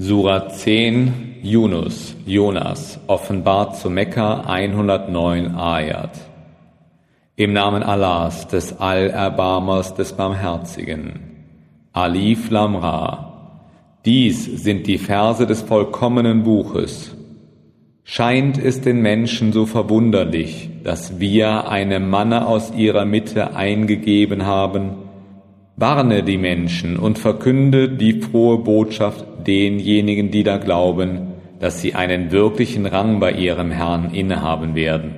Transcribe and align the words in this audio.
Sura 0.00 0.48
10 0.48 1.40
Yunus, 1.42 2.14
Jonas, 2.24 3.00
offenbart 3.08 3.76
zu 3.78 3.90
Mekka 3.90 4.42
109 4.42 5.56
Ayat. 5.56 6.12
Im 7.34 7.52
Namen 7.52 7.82
Allahs, 7.82 8.46
des 8.46 8.78
Allerbarmers, 8.78 9.96
des 9.96 10.12
Barmherzigen. 10.12 11.18
Alif 11.92 12.48
Lamra. 12.48 13.64
Dies 14.04 14.44
sind 14.62 14.86
die 14.86 14.98
Verse 14.98 15.44
des 15.48 15.62
vollkommenen 15.62 16.44
Buches. 16.44 17.16
Scheint 18.04 18.56
es 18.56 18.80
den 18.80 19.02
Menschen 19.02 19.52
so 19.52 19.66
verwunderlich, 19.66 20.70
dass 20.84 21.18
wir 21.18 21.68
eine 21.68 21.98
Manne 21.98 22.46
aus 22.46 22.72
ihrer 22.72 23.04
Mitte 23.04 23.56
eingegeben 23.56 24.46
haben, 24.46 25.08
Warne 25.80 26.24
die 26.24 26.38
Menschen 26.38 26.96
und 26.96 27.20
verkünde 27.20 27.88
die 27.88 28.20
frohe 28.20 28.58
Botschaft 28.58 29.27
denjenigen, 29.48 30.30
die 30.30 30.44
da 30.44 30.58
glauben, 30.58 31.32
dass 31.58 31.80
sie 31.80 31.94
einen 31.94 32.30
wirklichen 32.30 32.86
Rang 32.86 33.18
bei 33.18 33.32
ihrem 33.32 33.72
Herrn 33.72 34.14
innehaben 34.14 34.74
werden. 34.74 35.16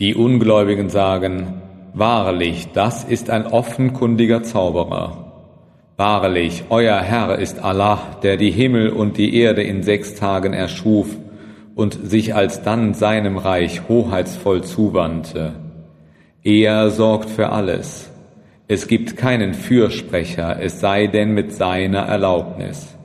Die 0.00 0.14
Ungläubigen 0.14 0.90
sagen, 0.90 1.62
Wahrlich, 1.96 2.66
das 2.72 3.04
ist 3.04 3.30
ein 3.30 3.46
offenkundiger 3.46 4.42
Zauberer. 4.42 5.24
Wahrlich, 5.96 6.64
euer 6.68 6.98
Herr 6.98 7.38
ist 7.38 7.62
Allah, 7.62 8.00
der 8.24 8.36
die 8.36 8.50
Himmel 8.50 8.88
und 8.88 9.16
die 9.16 9.36
Erde 9.36 9.62
in 9.62 9.84
sechs 9.84 10.16
Tagen 10.16 10.52
erschuf 10.52 11.16
und 11.76 11.96
sich 12.02 12.34
alsdann 12.34 12.94
seinem 12.94 13.36
Reich 13.36 13.82
hoheitsvoll 13.88 14.64
zuwandte. 14.64 15.52
Er 16.42 16.90
sorgt 16.90 17.30
für 17.30 17.50
alles. 17.50 18.10
Es 18.66 18.88
gibt 18.88 19.16
keinen 19.16 19.52
Fürsprecher, 19.52 20.58
es 20.60 20.80
sei 20.80 21.06
denn 21.06 21.34
mit 21.34 21.52
seiner 21.52 22.00
Erlaubnis. 22.00 22.96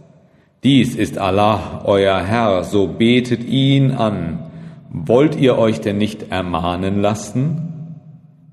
Dies 0.63 0.95
ist 0.95 1.17
Allah, 1.17 1.81
euer 1.85 2.21
Herr, 2.21 2.63
so 2.63 2.87
betet 2.87 3.43
ihn 3.43 3.91
an. 3.91 4.51
Wollt 4.89 5.35
ihr 5.35 5.57
euch 5.57 5.81
denn 5.81 5.97
nicht 5.97 6.31
ermahnen 6.31 7.01
lassen? 7.01 7.97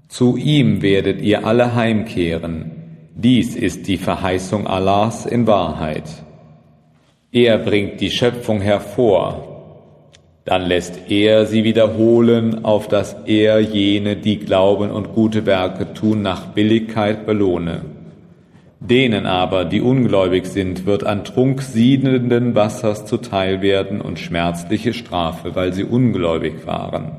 Zu 0.09 0.37
ihm 0.37 0.83
werdet 0.83 1.21
ihr 1.23 1.47
alle 1.47 1.75
heimkehren. 1.75 2.73
Dies 3.15 3.57
ist 3.57 3.87
die 3.89 3.97
Verheißung 3.97 4.67
Allahs 4.67 5.27
in 5.27 5.47
Wahrheit. 5.47 6.05
Er 7.33 7.59
bringt 7.59 8.01
die 8.01 8.11
Schöpfung 8.11 8.61
hervor, 8.61 9.56
dann 10.47 10.63
lässt 10.63 11.11
er 11.11 11.45
sie 11.45 11.65
wiederholen, 11.65 12.65
auf 12.65 12.87
dass 12.87 13.17
er 13.27 13.59
jene, 13.59 14.15
die 14.15 14.39
glauben 14.39 14.93
und 14.93 15.13
gute 15.13 15.45
Werke 15.45 15.93
tun, 15.93 16.23
nach 16.23 16.47
Billigkeit 16.55 17.27
belohne. 17.27 17.83
Denen 18.79 19.27
aber, 19.27 19.65
die 19.65 19.81
ungläubig 19.81 20.47
sind, 20.47 20.87
wird 20.87 21.05
an 21.05 21.25
Trunk 21.25 21.63
siedenden 21.63 22.55
Wassers 22.55 23.07
zuteil 23.07 23.61
werden 23.61 24.01
und 24.01 24.21
schmerzliche 24.21 24.95
Strafe, 24.95 25.57
weil 25.57 25.73
sie 25.73 25.83
ungläubig 25.83 26.65
waren. 26.65 27.13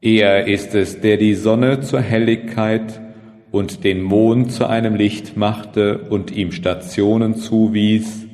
Er 0.00 0.48
ist 0.48 0.74
es, 0.74 1.00
der 1.00 1.18
die 1.18 1.34
Sonne 1.34 1.80
zur 1.82 2.00
Helligkeit 2.00 3.00
und 3.52 3.84
den 3.84 4.02
Mond 4.02 4.50
zu 4.50 4.66
einem 4.66 4.96
Licht 4.96 5.36
machte 5.36 5.98
und 6.10 6.32
ihm 6.32 6.50
Stationen 6.50 7.36
zuwies, 7.36 8.27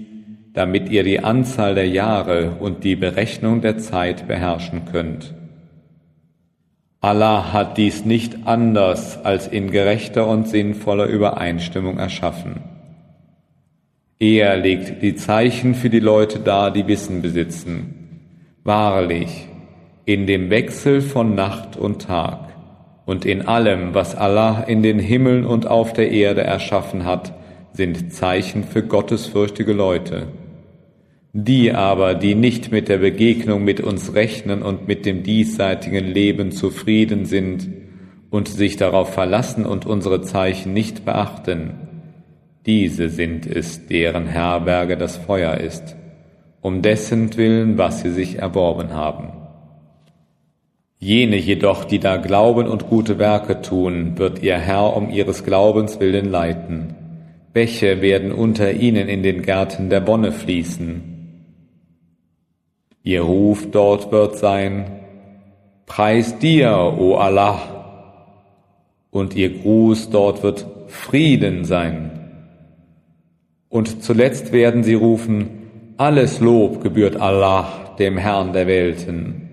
damit 0.55 0.88
ihr 0.88 1.02
die 1.02 1.20
Anzahl 1.20 1.74
der 1.74 1.88
Jahre 1.88 2.52
und 2.60 2.84
die 2.84 2.97
Berechnung 2.97 3.60
der 3.60 3.78
Zeit 3.78 4.27
beherrschen 4.27 4.83
könnt. 4.91 5.34
Allah 7.00 7.52
hat 7.52 7.77
dies 7.77 8.06
nicht 8.06 8.46
anders 8.46 9.22
als 9.24 9.46
in 9.46 9.70
gerechter 9.70 10.27
und 10.27 10.48
sinnvoller 10.48 11.05
Übereinstimmung 11.05 11.98
erschaffen. 11.98 12.62
Er 14.19 14.56
legt 14.56 15.02
die 15.02 15.16
Zeichen 15.16 15.74
für 15.74 15.91
die 15.91 16.00
Leute 16.00 16.38
dar, 16.38 16.70
die 16.70 16.86
Wissen 16.86 17.20
besitzen. 17.20 18.20
Wahrlich, 18.62 19.48
in 20.06 20.27
dem 20.27 20.48
Wechsel 20.48 21.02
von 21.02 21.34
Nacht 21.34 21.77
und 21.77 22.02
Tag 22.02 22.48
und 23.05 23.27
in 23.27 23.46
allem, 23.46 23.92
was 23.92 24.14
Allah 24.14 24.62
in 24.62 24.83
den 24.83 24.98
Himmeln 24.98 25.45
und 25.45 25.67
auf 25.67 25.92
der 25.92 26.11
Erde 26.11 26.42
erschaffen 26.42 27.05
hat, 27.05 27.34
sind 27.73 28.14
Zeichen 28.14 28.64
für 28.64 28.83
gottesfürchtige 28.83 29.73
Leute. 29.73 30.28
Die 31.36 31.72
aber, 31.72 32.14
die 32.14 32.36
nicht 32.36 32.70
mit 32.70 32.89
der 32.89 32.98
Begegnung 32.98 33.64
mit 33.64 33.80
uns 33.80 34.14
rechnen 34.14 34.62
und 34.62 34.86
mit 34.86 35.05
dem 35.05 35.24
diesseitigen 35.24 36.05
Leben 36.05 36.52
zufrieden 36.52 37.24
sind 37.24 37.68
und 38.30 38.46
sich 38.46 38.77
darauf 38.77 39.12
verlassen 39.12 39.67
und 39.67 39.84
unsere 39.84 40.22
Zeichen 40.22 40.72
nicht 40.72 41.05
beachten, 41.05 41.72
diese 42.67 43.08
sind 43.08 43.48
es, 43.48 43.89
deren 43.89 44.28
Herberge 44.28 44.96
das 44.96 45.17
Feuer 45.17 45.56
ist, 45.56 45.96
um 46.61 46.83
dessen 46.83 47.36
Willen, 47.36 47.78
was 47.78 48.02
sie 48.02 48.12
sich 48.12 48.39
erworben 48.39 48.95
haben. 48.95 49.33
Jene 51.01 51.36
jedoch, 51.36 51.84
die 51.84 51.98
da 51.98 52.16
glauben 52.16 52.68
und 52.68 52.89
gute 52.89 53.18
Werke 53.18 53.61
tun, 53.61 54.18
wird 54.18 54.40
ihr 54.40 54.56
Herr 54.56 54.96
um 54.96 55.11
ihres 55.11 55.42
Glaubens 55.42 55.98
willen 55.98 56.30
leiten. 56.30 56.95
Bäche 57.52 58.01
werden 58.02 58.30
unter 58.30 58.72
ihnen 58.72 59.08
in 59.08 59.24
den 59.24 59.42
Gärten 59.42 59.90
der 59.90 60.06
Wonne 60.06 60.30
fließen 60.30 61.14
Ihr 63.06 63.20
Ruf 63.20 63.70
dort 63.70 64.10
wird 64.12 64.38
sein, 64.38 64.86
Preis 65.84 66.38
dir, 66.38 66.94
o 66.98 67.16
Allah, 67.16 67.60
und 69.10 69.36
ihr 69.36 69.58
Gruß 69.58 70.08
dort 70.08 70.42
wird 70.42 70.66
Frieden 70.88 71.66
sein. 71.66 72.10
Und 73.68 74.02
zuletzt 74.02 74.52
werden 74.52 74.82
sie 74.84 74.94
rufen, 74.94 75.50
alles 75.98 76.40
Lob 76.40 76.82
gebührt 76.82 77.16
Allah, 77.16 77.94
dem 77.98 78.16
Herrn 78.16 78.54
der 78.54 78.66
Welten. 78.66 79.50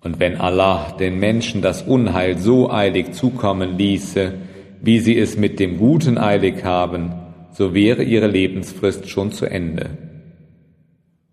Und 0.00 0.18
wenn 0.18 0.40
Allah 0.40 0.96
den 0.98 1.18
Menschen 1.18 1.60
das 1.60 1.82
Unheil 1.82 2.38
so 2.38 2.70
eilig 2.70 3.12
zukommen 3.12 3.76
ließe, 3.76 4.32
wie 4.80 5.00
sie 5.00 5.18
es 5.18 5.36
mit 5.36 5.60
dem 5.60 5.76
Guten 5.76 6.16
eilig 6.16 6.64
haben, 6.64 7.12
so 7.52 7.74
wäre 7.74 8.02
ihre 8.02 8.26
Lebensfrist 8.26 9.10
schon 9.10 9.32
zu 9.32 9.44
Ende. 9.44 10.07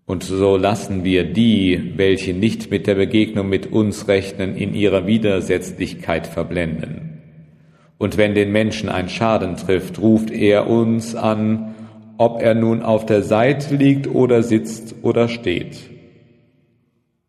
Und 0.06 0.22
so 0.22 0.56
lassen 0.56 1.02
wir 1.02 1.24
die, 1.24 1.92
welche 1.96 2.32
nicht 2.32 2.70
mit 2.70 2.86
der 2.86 2.94
Begegnung 2.94 3.48
mit 3.48 3.72
uns 3.72 4.06
rechnen, 4.06 4.56
in 4.56 4.72
ihrer 4.72 5.08
Widersetzlichkeit 5.08 6.28
verblenden. 6.28 7.22
Und 7.98 8.16
wenn 8.16 8.34
den 8.34 8.52
Menschen 8.52 8.88
ein 8.88 9.08
Schaden 9.08 9.56
trifft, 9.56 10.00
ruft 10.00 10.30
er 10.30 10.68
uns 10.68 11.16
an, 11.16 11.74
ob 12.18 12.40
er 12.40 12.54
nun 12.54 12.82
auf 12.82 13.04
der 13.04 13.22
Seite 13.22 13.74
liegt 13.74 14.06
oder 14.06 14.44
sitzt 14.44 14.94
oder 15.02 15.28
steht. 15.28 15.90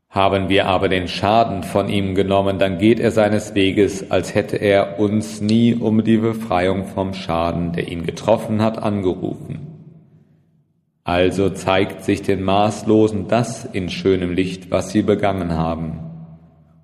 Haben 0.09 0.47
wir 0.47 0.67
aber 0.67 0.87
den 0.87 1.07
Schaden 1.07 1.63
von 1.63 1.89
ihm 1.89 2.13
genommen, 2.16 2.59
dann 2.59 2.77
geht 2.77 2.99
er 2.99 3.11
seines 3.11 3.55
Weges, 3.55 4.11
als 4.11 4.35
hätte 4.35 4.57
er 4.57 4.99
uns 4.99 5.41
nie 5.41 5.73
um 5.73 6.03
die 6.03 6.17
Befreiung 6.17 6.85
vom 6.85 7.13
Schaden, 7.13 7.73
der 7.73 7.87
ihn 7.87 8.05
getroffen 8.05 8.61
hat, 8.61 8.81
angerufen. 8.81 9.66
Also 11.07 11.50
zeigt 11.50 12.03
sich 12.03 12.22
den 12.22 12.44
Maßlosen 12.44 13.29
das 13.29 13.63
in 13.63 13.90
schönem 13.90 14.34
Licht, 14.34 14.72
was 14.72 14.91
sie 14.91 15.03
begangen 15.03 15.53
haben. 15.53 16.00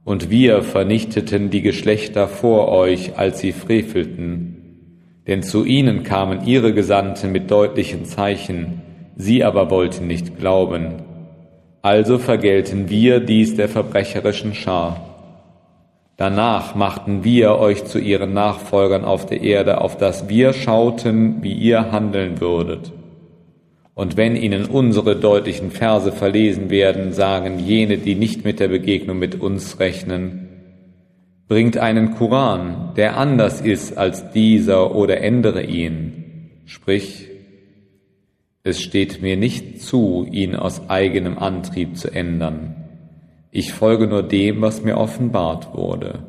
Und 0.06 0.29
wir 0.29 0.63
vernichteten 0.63 1.50
die 1.50 1.61
Geschlechter 1.61 2.29
vor 2.29 2.69
euch, 2.69 3.17
als 3.17 3.39
sie 3.39 3.51
frevelten. 3.51 5.17
Denn 5.28 5.44
zu 5.44 5.66
ihnen 5.66 6.03
kamen 6.03 6.47
ihre 6.47 6.73
Gesandten 6.73 7.33
mit 7.33 7.51
deutlichen 7.51 8.06
Zeichen, 8.06 8.81
sie 9.17 9.44
aber 9.44 9.69
wollten 9.69 10.07
nicht 10.07 10.39
glauben. 10.39 11.01
Also 11.81 12.17
vergelten 12.17 12.89
wir 12.89 13.19
dies 13.19 13.57
der 13.57 13.67
verbrecherischen 13.67 14.53
Schar. 14.53 15.01
Danach 16.16 16.75
machten 16.75 17.25
wir 17.25 17.57
euch 17.59 17.83
zu 17.83 18.00
ihren 18.00 18.31
Nachfolgern 18.31 19.03
auf 19.03 19.25
der 19.25 19.41
Erde, 19.41 19.81
auf 19.81 19.97
dass 19.97 20.29
wir 20.29 20.53
schauten, 20.53 21.44
wie 21.44 21.51
ihr 21.51 21.91
handeln 21.91 22.39
würdet. 22.39 22.94
Und 23.95 24.17
wenn 24.17 24.35
ihnen 24.35 24.65
unsere 24.65 25.15
deutlichen 25.15 25.69
Verse 25.69 26.12
verlesen 26.12 26.69
werden, 26.69 27.13
sagen 27.13 27.59
jene, 27.59 27.97
die 27.97 28.15
nicht 28.15 28.44
mit 28.44 28.59
der 28.59 28.68
Begegnung 28.68 29.19
mit 29.19 29.39
uns 29.39 29.79
rechnen, 29.79 30.50
bringt 31.47 31.77
einen 31.77 32.15
Koran, 32.15 32.94
der 32.97 33.18
anders 33.18 33.62
ist 33.62 33.97
als 33.97 34.31
dieser 34.31 34.95
oder 34.95 35.21
ändere 35.21 35.63
ihn. 35.63 36.51
Sprich, 36.65 37.29
es 38.63 38.81
steht 38.81 39.21
mir 39.21 39.38
nicht 39.38 39.81
zu, 39.81 40.25
ihn 40.31 40.56
aus 40.56 40.89
eigenem 40.89 41.38
Antrieb 41.38 41.97
zu 41.97 42.09
ändern. 42.09 42.75
Ich 43.51 43.73
folge 43.73 44.07
nur 44.07 44.23
dem, 44.23 44.62
was 44.62 44.83
mir 44.83 44.97
offenbart 44.97 45.75
wurde. 45.75 46.23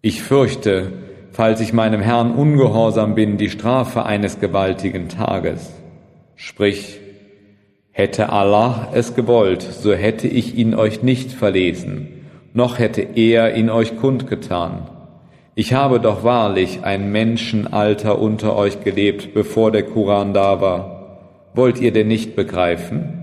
Ich 0.00 0.22
fürchte, 0.22 0.92
falls 1.32 1.60
ich 1.60 1.74
meinem 1.74 2.00
Herrn 2.00 2.34
ungehorsam 2.34 3.14
bin, 3.14 3.36
die 3.36 3.50
Strafe 3.50 4.06
eines 4.06 4.40
gewaltigen 4.40 5.10
Tages. 5.10 5.79
Sprich, 6.42 6.98
hätte 7.92 8.30
Allah 8.30 8.88
es 8.94 9.14
gewollt, 9.14 9.60
so 9.60 9.92
hätte 9.92 10.26
ich 10.26 10.56
ihn 10.56 10.74
euch 10.74 11.02
nicht 11.02 11.32
verlesen, 11.32 12.08
noch 12.54 12.78
hätte 12.78 13.02
er 13.14 13.54
ihn 13.56 13.68
euch 13.68 13.98
kundgetan. 13.98 14.88
Ich 15.54 15.74
habe 15.74 16.00
doch 16.00 16.24
wahrlich 16.24 16.82
ein 16.82 17.12
Menschenalter 17.12 18.18
unter 18.18 18.56
euch 18.56 18.82
gelebt, 18.82 19.34
bevor 19.34 19.70
der 19.70 19.82
Koran 19.82 20.32
da 20.32 20.62
war. 20.62 21.50
Wollt 21.52 21.78
ihr 21.78 21.92
denn 21.92 22.08
nicht 22.08 22.36
begreifen? 22.36 23.22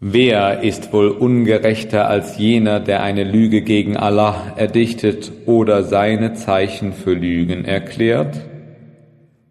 Wer 0.00 0.62
ist 0.62 0.94
wohl 0.94 1.08
ungerechter 1.08 2.08
als 2.08 2.38
jener, 2.38 2.80
der 2.80 3.02
eine 3.02 3.24
Lüge 3.24 3.60
gegen 3.60 3.98
Allah 3.98 4.54
erdichtet 4.56 5.30
oder 5.44 5.82
seine 5.82 6.32
Zeichen 6.32 6.94
für 6.94 7.12
Lügen 7.12 7.66
erklärt? 7.66 8.40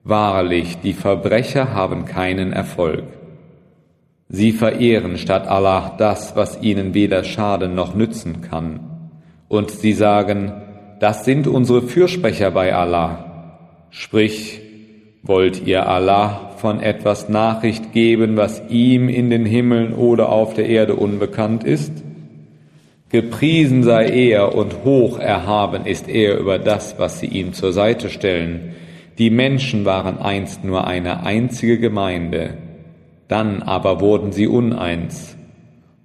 Wahrlich, 0.07 0.77
die 0.83 0.93
Verbrecher 0.93 1.73
haben 1.73 2.05
keinen 2.05 2.53
Erfolg. 2.53 3.05
Sie 4.29 4.51
verehren 4.51 5.17
statt 5.17 5.47
Allah 5.47 5.95
das, 5.97 6.35
was 6.35 6.61
ihnen 6.61 6.93
weder 6.93 7.23
schaden 7.23 7.73
noch 7.73 7.95
nützen 7.95 8.41
kann. 8.41 8.81
Und 9.47 9.71
sie 9.71 9.93
sagen, 9.93 10.53
das 10.99 11.25
sind 11.25 11.47
unsere 11.47 11.81
Fürsprecher 11.81 12.51
bei 12.51 12.75
Allah. 12.75 13.57
Sprich, 13.89 14.61
wollt 15.23 15.65
ihr 15.65 15.89
Allah 15.89 16.51
von 16.57 16.83
etwas 16.83 17.27
Nachricht 17.27 17.91
geben, 17.91 18.37
was 18.37 18.61
ihm 18.69 19.09
in 19.09 19.31
den 19.31 19.43
Himmeln 19.43 19.95
oder 19.95 20.29
auf 20.29 20.53
der 20.53 20.67
Erde 20.67 20.97
unbekannt 20.97 21.63
ist? 21.63 21.91
Gepriesen 23.09 23.81
sei 23.81 24.07
er 24.09 24.53
und 24.53 24.83
hoch 24.83 25.17
erhaben 25.17 25.87
ist 25.87 26.07
er 26.07 26.37
über 26.37 26.59
das, 26.59 26.99
was 26.99 27.19
sie 27.19 27.27
ihm 27.27 27.53
zur 27.53 27.73
Seite 27.73 28.11
stellen 28.11 28.75
die 29.17 29.29
Menschen 29.29 29.85
waren 29.85 30.17
einst 30.17 30.63
nur 30.63 30.85
eine 30.87 31.23
einzige 31.25 31.79
Gemeinde, 31.79 32.57
dann 33.27 33.63
aber 33.63 34.01
wurden 34.01 34.31
sie 34.31 34.47
uneins. 34.47 35.37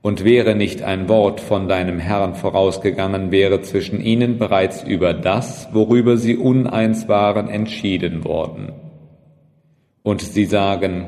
Und 0.02 0.24
wäre 0.24 0.54
nicht 0.54 0.82
ein 0.82 1.10
Wort 1.10 1.40
von 1.40 1.68
deinem 1.68 1.98
Herrn 1.98 2.34
vorausgegangen, 2.34 3.30
wäre 3.32 3.60
zwischen 3.60 4.00
ihnen 4.00 4.38
bereits 4.38 4.82
über 4.82 5.12
das, 5.12 5.68
worüber 5.72 6.16
sie 6.16 6.36
uneins 6.36 7.06
waren, 7.06 7.48
entschieden 7.48 8.24
worden. 8.24 8.72
Und 10.02 10.22
sie 10.22 10.46
sagen, 10.46 11.04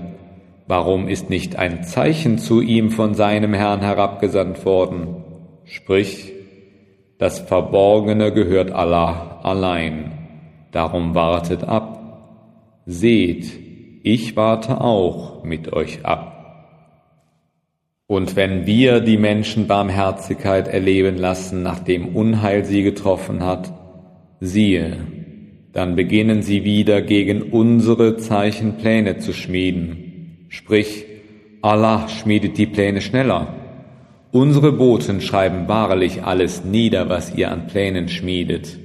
warum 0.66 1.08
ist 1.08 1.30
nicht 1.30 1.56
ein 1.56 1.84
Zeichen 1.84 2.36
zu 2.36 2.60
ihm 2.60 2.90
von 2.90 3.14
seinem 3.14 3.54
Herrn 3.54 3.80
herabgesandt 3.80 4.66
worden? 4.66 5.24
Sprich, 5.64 6.32
das 7.16 7.38
Verborgene 7.38 8.32
gehört 8.32 8.72
Allah 8.72 9.40
allein. 9.42 10.21
Darum 10.72 11.14
wartet 11.14 11.64
ab. 11.64 12.82
Seht, 12.86 13.52
ich 14.02 14.34
warte 14.36 14.80
auch 14.80 15.44
mit 15.44 15.72
euch 15.72 16.04
ab. 16.04 16.32
Und 18.08 18.36
wenn 18.36 18.66
wir 18.66 19.00
die 19.00 19.16
Menschen 19.16 19.66
Barmherzigkeit 19.66 20.68
erleben 20.68 21.16
lassen, 21.16 21.62
nachdem 21.62 22.08
Unheil 22.16 22.64
sie 22.64 22.82
getroffen 22.82 23.44
hat, 23.44 23.72
siehe, 24.40 24.96
dann 25.72 25.94
beginnen 25.94 26.42
sie 26.42 26.64
wieder 26.64 27.00
gegen 27.00 27.42
unsere 27.42 28.16
Zeichen 28.16 28.76
Pläne 28.76 29.18
zu 29.18 29.32
schmieden. 29.32 30.46
Sprich, 30.48 31.06
Allah 31.62 32.08
schmiedet 32.08 32.58
die 32.58 32.66
Pläne 32.66 33.00
schneller. 33.00 33.54
Unsere 34.32 34.72
Boten 34.72 35.20
schreiben 35.20 35.68
wahrlich 35.68 36.24
alles 36.24 36.64
nieder, 36.64 37.08
was 37.08 37.34
ihr 37.34 37.50
an 37.50 37.66
Plänen 37.66 38.08
schmiedet. 38.08 38.78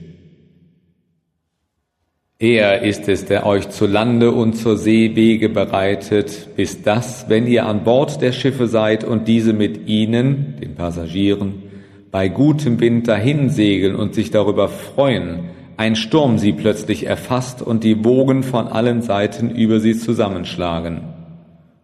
Er 2.40 2.84
ist 2.84 3.10
es, 3.10 3.26
der 3.26 3.48
euch 3.48 3.68
zu 3.70 3.88
Lande 3.88 4.30
und 4.32 4.54
zur 4.54 4.78
See 4.78 5.16
Wege 5.16 5.50
bereitet, 5.50 6.56
bis 6.56 6.84
das, 6.84 7.26
wenn 7.30 7.48
ihr 7.48 7.66
an 7.66 7.84
Bord 7.84 8.22
der 8.22 8.32
Schiffe 8.32 8.68
seid 8.68 9.04
und 9.04 9.28
diese 9.28 9.54
mit 9.54 9.88
ihnen, 9.88 10.54
den 10.62 10.76
Passagieren, 10.76 11.64
bei 12.12 12.28
gutem 12.28 12.80
Wind 12.80 13.08
dahin 13.08 13.50
segeln 13.50 13.96
und 13.96 14.14
sich 14.14 14.30
darüber 14.30 14.70
freuen, 14.70 15.46
ein 15.78 15.96
Sturm 15.96 16.38
sie 16.38 16.54
plötzlich 16.54 17.08
erfasst 17.08 17.64
und 17.64 17.84
die 17.84 18.06
Wogen 18.06 18.44
von 18.44 18.68
allen 18.68 19.02
Seiten 19.02 19.50
über 19.50 19.80
sie 19.80 19.98
zusammenschlagen. 19.98 21.02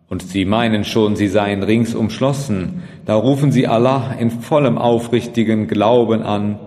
Und 0.07 0.21
sie 0.21 0.45
meinen 0.45 0.83
schon, 0.83 1.15
sie 1.15 1.29
seien 1.29 1.63
rings 1.63 1.95
umschlossen, 1.95 2.83
da 3.07 3.15
rufen 3.15 3.51
sie 3.51 3.65
Allah 3.65 4.13
in 4.19 4.29
vollem 4.29 4.77
aufrichtigen 4.77 5.65
Glauben 5.65 6.21
an, 6.21 6.59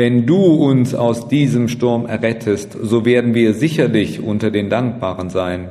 wenn 0.00 0.24
du 0.24 0.42
uns 0.42 0.94
aus 0.94 1.28
diesem 1.28 1.68
Sturm 1.68 2.06
errettest, 2.06 2.72
so 2.72 3.04
werden 3.04 3.34
wir 3.34 3.52
sicherlich 3.52 4.18
unter 4.18 4.50
den 4.50 4.70
Dankbaren 4.70 5.28
sein. 5.28 5.68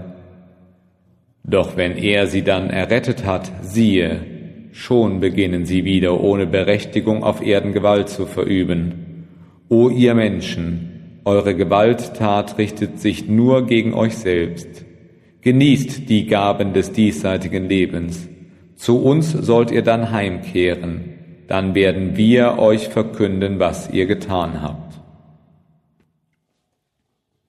Doch 1.43 1.77
wenn 1.77 1.97
er 1.97 2.27
sie 2.27 2.43
dann 2.43 2.69
errettet 2.69 3.25
hat, 3.25 3.51
siehe, 3.63 4.19
schon 4.71 5.19
beginnen 5.19 5.65
sie 5.65 5.83
wieder 5.83 6.21
ohne 6.21 6.45
Berechtigung 6.45 7.23
auf 7.23 7.41
Erden 7.41 7.73
Gewalt 7.73 8.07
zu 8.09 8.27
verüben. 8.27 9.25
O 9.67 9.89
ihr 9.89 10.13
Menschen, 10.13 11.21
eure 11.25 11.55
Gewalttat 11.55 12.59
richtet 12.59 12.99
sich 12.99 13.27
nur 13.27 13.65
gegen 13.65 13.95
euch 13.95 14.15
selbst. 14.15 14.85
Genießt 15.41 16.07
die 16.07 16.27
Gaben 16.27 16.73
des 16.73 16.91
diesseitigen 16.91 17.67
Lebens. 17.67 18.29
Zu 18.75 19.01
uns 19.01 19.31
sollt 19.31 19.71
ihr 19.71 19.81
dann 19.81 20.11
heimkehren 20.11 21.18
dann 21.49 21.73
werden 21.73 22.15
wir 22.15 22.59
euch 22.59 22.89
verkünden, 22.89 23.59
was 23.59 23.89
ihr 23.89 24.05
getan 24.05 24.61
habt. 24.61 24.93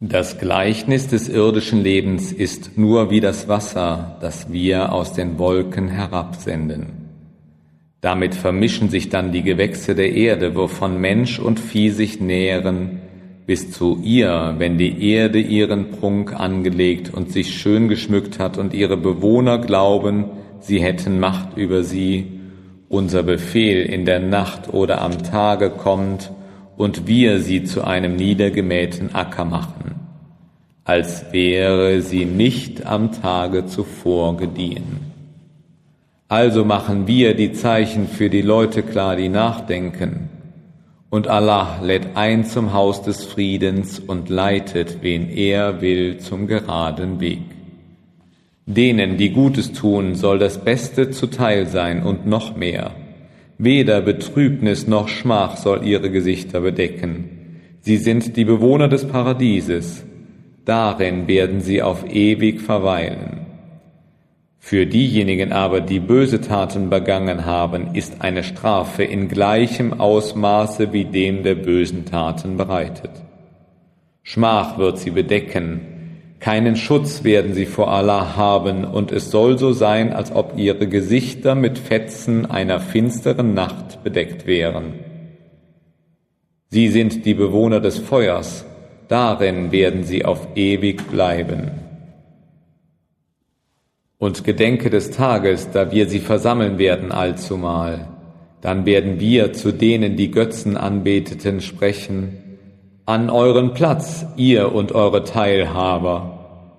Das 0.00 0.38
Gleichnis 0.38 1.08
des 1.08 1.29
irdischen 1.29 1.82
Lebens 1.82 2.32
ist 2.32 2.79
nur 2.79 3.11
wie 3.11 3.20
das 3.20 3.49
Wasser, 3.49 4.17
das 4.23 4.50
wir 4.50 4.93
aus 4.93 5.12
den 5.12 5.38
Wolken 5.38 5.88
herabsenden. 5.88 6.87
Damit 8.00 8.35
vermischen 8.35 8.88
sich 8.88 9.11
dann 9.11 9.32
die 9.32 9.43
Gewächse 9.43 9.94
der 9.94 10.14
Erde, 10.14 10.56
wovon 10.56 10.99
Mensch 10.99 11.38
und 11.38 11.61
Vieh 11.61 11.91
sich 11.91 12.19
nähren, 12.19 13.00
bis 13.44 13.70
zu 13.70 14.00
ihr, 14.02 14.55
wenn 14.56 14.79
die 14.79 15.11
Erde 15.11 15.38
ihren 15.38 15.91
Prunk 15.91 16.32
angelegt 16.32 17.12
und 17.12 17.31
sich 17.31 17.58
schön 17.58 17.88
geschmückt 17.88 18.38
hat 18.38 18.56
und 18.56 18.73
ihre 18.73 18.97
Bewohner 18.97 19.58
glauben, 19.58 20.25
sie 20.61 20.81
hätten 20.81 21.20
Macht 21.20 21.58
über 21.58 21.82
sie, 21.82 22.39
unser 22.90 23.22
Befehl 23.22 23.87
in 23.87 24.04
der 24.04 24.19
Nacht 24.19 24.75
oder 24.75 25.00
am 25.00 25.22
Tage 25.22 25.70
kommt 25.70 26.32
und 26.76 27.06
wir 27.06 27.38
sie 27.38 27.62
zu 27.62 27.84
einem 27.84 28.16
niedergemähten 28.16 29.14
Acker 29.14 29.44
machen, 29.44 29.94
als 30.82 31.32
wäre 31.32 32.02
sie 32.02 32.25
nicht 32.25 32.84
am 32.84 33.12
Tage 33.12 33.66
zuvor 33.66 34.37
gediehen. 34.37 35.12
Also 36.26 36.64
machen 36.64 37.06
wir 37.06 37.34
die 37.34 37.52
Zeichen 37.52 38.08
für 38.08 38.28
die 38.28 38.42
Leute 38.42 38.82
klar, 38.82 39.14
die 39.14 39.28
nachdenken, 39.28 40.28
und 41.10 41.26
Allah 41.26 41.81
lädt 41.82 42.16
ein 42.16 42.44
zum 42.44 42.72
Haus 42.72 43.02
des 43.02 43.25
Friedens 43.25 43.98
und 44.00 44.28
leitet, 44.28 45.02
wen 45.02 45.28
er 45.28 45.81
will, 45.81 46.19
zum 46.19 46.46
geraden 46.46 47.20
Weg. 47.20 47.42
Denen, 48.75 49.17
die 49.17 49.31
Gutes 49.31 49.72
tun, 49.72 50.14
soll 50.14 50.38
das 50.38 50.62
Beste 50.62 51.11
zuteil 51.11 51.66
sein 51.66 52.04
und 52.04 52.25
noch 52.26 52.56
mehr. 52.56 52.92
Weder 53.59 54.00
Betrübnis 54.00 54.87
noch 54.87 55.09
Schmach 55.09 55.56
soll 55.56 55.85
ihre 55.85 56.09
Gesichter 56.09 56.61
bedecken. 56.61 57.59
Sie 57.80 57.97
sind 57.97 58.37
die 58.37 58.45
Bewohner 58.45 58.87
des 58.87 59.09
Paradieses. 59.09 60.04
Darin 60.64 61.26
werden 61.26 61.61
sie 61.61 61.83
auf 61.83 62.09
ewig 62.09 62.61
verweilen. 62.61 63.47
Für 64.61 64.87
diejenigen 64.87 65.52
aber, 65.52 65.80
die 65.80 65.99
böse 65.99 66.40
Taten 66.40 66.90
begangen 66.90 67.47
haben, 67.47 67.95
ist 67.95 68.21
eine 68.23 68.45
Strafe 68.45 69.02
in 69.02 69.26
gleichem 69.26 69.99
Ausmaße 69.99 70.92
wie 70.92 71.06
dem 71.06 71.42
der 71.42 71.56
bösen 71.56 72.04
Taten 72.04 72.56
bereitet. 72.56 73.11
Schmach 74.23 74.78
wird 74.78 74.99
sie 74.99 75.11
bedecken, 75.11 76.00
keinen 76.40 76.75
Schutz 76.75 77.23
werden 77.23 77.52
sie 77.52 77.66
vor 77.66 77.92
Allah 77.92 78.35
haben, 78.35 78.85
und 78.85 79.12
es 79.12 79.30
soll 79.30 79.59
so 79.59 79.73
sein, 79.73 80.12
als 80.12 80.32
ob 80.32 80.54
ihre 80.56 80.88
Gesichter 80.88 81.54
mit 81.54 81.78
Fetzen 81.78 82.47
einer 82.47 82.80
finsteren 82.80 83.52
Nacht 83.52 84.02
bedeckt 84.02 84.47
wären. 84.47 84.94
Sie 86.68 86.88
sind 86.88 87.26
die 87.26 87.35
Bewohner 87.35 87.80
des 87.80 87.99
Feuers, 87.99 88.64
darin 89.09 89.70
werden 89.70 90.04
sie 90.04 90.25
auf 90.25 90.49
ewig 90.54 91.11
bleiben. 91.11 91.73
Und 94.16 94.44
gedenke 94.44 94.88
des 94.88 95.11
Tages, 95.11 95.70
da 95.73 95.92
wir 95.92 96.09
sie 96.09 96.20
versammeln 96.20 96.78
werden 96.78 97.12
allzumal, 97.12 98.09
dann 98.61 98.87
werden 98.87 99.20
wir 99.20 99.52
zu 99.52 99.73
denen, 99.73 100.16
die 100.16 100.30
Götzen 100.30 100.76
anbeteten, 100.76 101.61
sprechen, 101.61 102.39
an 103.11 103.29
euren 103.29 103.75
Platz, 103.75 104.25
ihr 104.37 104.73
und 104.73 104.93
eure 104.93 105.25
Teilhaber. 105.25 106.76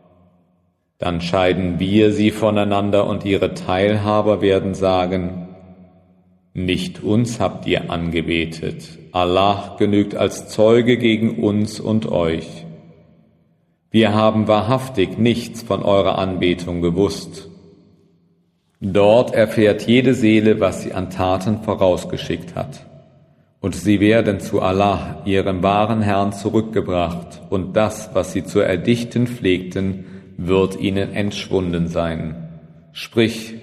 Dann 0.97 1.19
scheiden 1.19 1.77
wir 1.77 2.13
sie 2.13 2.31
voneinander 2.31 3.05
und 3.05 3.25
ihre 3.25 3.53
Teilhaber 3.53 4.39
werden 4.39 4.73
sagen, 4.73 5.49
nicht 6.53 7.03
uns 7.03 7.41
habt 7.41 7.67
ihr 7.67 7.91
angebetet, 7.91 8.97
Allah 9.11 9.75
genügt 9.77 10.15
als 10.15 10.47
Zeuge 10.47 10.95
gegen 10.97 11.43
uns 11.43 11.81
und 11.81 12.09
euch. 12.09 12.65
Wir 13.89 14.13
haben 14.13 14.47
wahrhaftig 14.47 15.17
nichts 15.17 15.61
von 15.63 15.83
eurer 15.83 16.17
Anbetung 16.17 16.81
gewusst. 16.81 17.49
Dort 18.79 19.33
erfährt 19.33 19.85
jede 19.85 20.13
Seele, 20.13 20.61
was 20.61 20.83
sie 20.83 20.93
an 20.93 21.09
Taten 21.09 21.61
vorausgeschickt 21.63 22.55
hat. 22.55 22.85
Und 23.61 23.75
sie 23.75 23.99
werden 23.99 24.39
zu 24.39 24.59
Allah, 24.59 25.21
ihrem 25.23 25.61
wahren 25.61 26.01
Herrn, 26.01 26.33
zurückgebracht, 26.33 27.43
und 27.51 27.77
das, 27.77 28.09
was 28.13 28.33
sie 28.33 28.43
zu 28.43 28.59
erdichten 28.59 29.27
pflegten, 29.27 30.05
wird 30.35 30.79
ihnen 30.79 31.13
entschwunden 31.13 31.87
sein. 31.87 32.49
Sprich, 32.91 33.53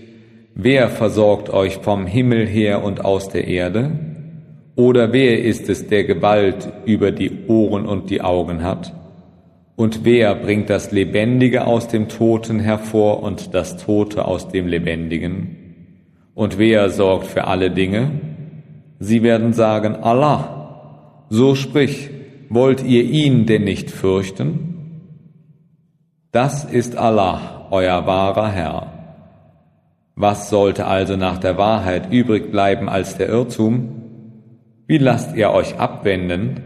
wer 0.54 0.88
versorgt 0.88 1.50
euch 1.50 1.78
vom 1.78 2.06
Himmel 2.06 2.46
her 2.46 2.84
und 2.84 3.04
aus 3.04 3.28
der 3.28 3.48
Erde? 3.48 3.90
Oder 4.76 5.12
wer 5.12 5.42
ist 5.42 5.68
es, 5.68 5.88
der 5.88 6.04
Gewalt 6.04 6.68
über 6.86 7.10
die 7.10 7.46
Ohren 7.48 7.84
und 7.84 8.08
die 8.08 8.20
Augen 8.20 8.62
hat? 8.62 8.94
Und 9.74 10.04
wer 10.04 10.36
bringt 10.36 10.70
das 10.70 10.92
Lebendige 10.92 11.66
aus 11.66 11.88
dem 11.88 12.08
Toten 12.08 12.60
hervor 12.60 13.20
und 13.24 13.52
das 13.52 13.76
Tote 13.76 14.24
aus 14.26 14.48
dem 14.48 14.68
Lebendigen? 14.68 15.56
Und 16.34 16.56
wer 16.58 16.90
sorgt 16.90 17.26
für 17.26 17.48
alle 17.48 17.72
Dinge? 17.72 18.27
Sie 18.98 19.22
werden 19.22 19.52
sagen, 19.52 19.96
Allah. 19.96 21.26
So 21.30 21.54
sprich, 21.54 22.10
wollt 22.48 22.82
ihr 22.82 23.04
ihn 23.04 23.46
denn 23.46 23.64
nicht 23.64 23.90
fürchten? 23.90 24.68
Das 26.32 26.64
ist 26.64 26.96
Allah, 26.96 27.66
euer 27.70 28.06
wahrer 28.06 28.48
Herr. 28.48 28.92
Was 30.14 30.50
sollte 30.50 30.86
also 30.86 31.16
nach 31.16 31.38
der 31.38 31.56
Wahrheit 31.58 32.12
übrig 32.12 32.50
bleiben 32.50 32.88
als 32.88 33.16
der 33.16 33.28
Irrtum? 33.28 34.02
Wie 34.86 34.98
lasst 34.98 35.36
ihr 35.36 35.50
euch 35.50 35.78
abwenden? 35.78 36.60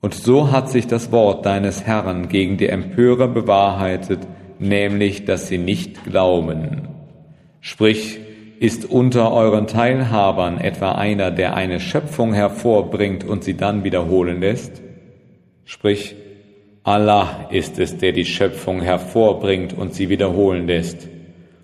Und 0.00 0.14
so 0.14 0.52
hat 0.52 0.70
sich 0.70 0.86
das 0.86 1.12
Wort 1.12 1.44
deines 1.44 1.84
Herrn 1.84 2.28
gegen 2.28 2.56
die 2.56 2.68
Empörer 2.68 3.28
bewahrheitet, 3.28 4.20
nämlich, 4.58 5.24
dass 5.24 5.48
sie 5.48 5.58
nicht 5.58 6.04
glauben. 6.04 6.88
Sprich, 7.60 8.20
ist 8.60 8.90
unter 8.90 9.32
euren 9.32 9.66
Teilhabern 9.66 10.58
etwa 10.58 10.92
einer, 10.92 11.30
der 11.30 11.54
eine 11.54 11.80
Schöpfung 11.80 12.32
hervorbringt 12.32 13.24
und 13.24 13.44
sie 13.44 13.54
dann 13.54 13.84
wiederholen 13.84 14.40
lässt? 14.40 14.82
Sprich, 15.64 16.16
Allah 16.82 17.48
ist 17.50 17.78
es, 17.78 17.98
der 17.98 18.12
die 18.12 18.24
Schöpfung 18.24 18.80
hervorbringt 18.80 19.76
und 19.76 19.94
sie 19.94 20.08
wiederholen 20.08 20.66
lässt. 20.66 21.08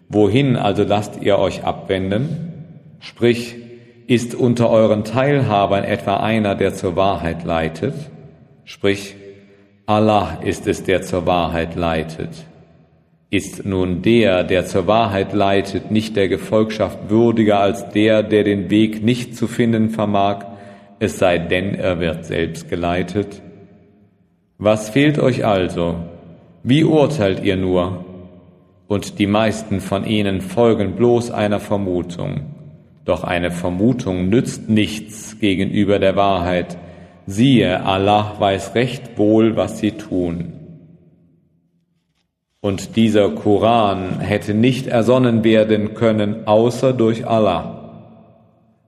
Wohin 0.08 0.56
also 0.56 0.84
lasst 0.84 1.22
ihr 1.22 1.38
euch 1.38 1.64
abwenden? 1.64 2.52
Sprich, 3.00 3.56
ist 4.06 4.34
unter 4.34 4.68
euren 4.68 5.04
Teilhabern 5.04 5.84
etwa 5.84 6.18
einer, 6.18 6.54
der 6.54 6.74
zur 6.74 6.94
Wahrheit 6.96 7.44
leitet? 7.44 7.94
Sprich, 8.64 9.16
Allah 9.86 10.38
ist 10.42 10.66
es, 10.66 10.84
der 10.84 11.02
zur 11.02 11.26
Wahrheit 11.26 11.74
leitet. 11.74 12.44
Ist 13.34 13.64
nun 13.66 14.00
der, 14.00 14.44
der 14.44 14.64
zur 14.64 14.86
Wahrheit 14.86 15.32
leitet, 15.32 15.90
nicht 15.90 16.14
der 16.14 16.28
Gefolgschaft 16.28 17.10
würdiger 17.10 17.58
als 17.58 17.90
der, 17.90 18.22
der 18.22 18.44
den 18.44 18.70
Weg 18.70 19.02
nicht 19.02 19.34
zu 19.34 19.48
finden 19.48 19.90
vermag, 19.90 20.44
es 21.00 21.18
sei 21.18 21.38
denn, 21.38 21.74
er 21.74 21.98
wird 21.98 22.26
selbst 22.26 22.68
geleitet? 22.68 23.42
Was 24.58 24.88
fehlt 24.88 25.18
euch 25.18 25.44
also? 25.44 25.96
Wie 26.62 26.84
urteilt 26.84 27.42
ihr 27.42 27.56
nur? 27.56 28.04
Und 28.86 29.18
die 29.18 29.26
meisten 29.26 29.80
von 29.80 30.06
ihnen 30.06 30.40
folgen 30.40 30.92
bloß 30.92 31.32
einer 31.32 31.58
Vermutung. 31.58 32.42
Doch 33.04 33.24
eine 33.24 33.50
Vermutung 33.50 34.28
nützt 34.28 34.70
nichts 34.70 35.40
gegenüber 35.40 35.98
der 35.98 36.14
Wahrheit. 36.14 36.78
Siehe, 37.26 37.84
Allah 37.84 38.36
weiß 38.38 38.76
recht 38.76 39.18
wohl, 39.18 39.56
was 39.56 39.80
sie 39.80 39.90
tun. 39.90 40.52
Und 42.64 42.96
dieser 42.96 43.28
Koran 43.28 44.20
hätte 44.20 44.54
nicht 44.54 44.86
ersonnen 44.86 45.44
werden 45.44 45.92
können, 45.92 46.46
außer 46.46 46.94
durch 46.94 47.26
Allah. 47.26 47.90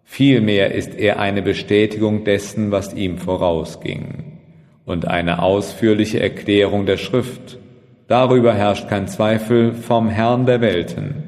Vielmehr 0.02 0.74
ist 0.74 0.94
er 0.94 1.18
eine 1.20 1.42
Bestätigung 1.42 2.24
dessen, 2.24 2.70
was 2.70 2.94
ihm 2.94 3.18
vorausging, 3.18 4.38
und 4.86 5.06
eine 5.06 5.42
ausführliche 5.42 6.20
Erklärung 6.20 6.86
der 6.86 6.96
Schrift. 6.96 7.58
Darüber 8.08 8.54
herrscht 8.54 8.88
kein 8.88 9.08
Zweifel 9.08 9.74
vom 9.74 10.08
Herrn 10.08 10.46
der 10.46 10.62
Welten. 10.62 11.24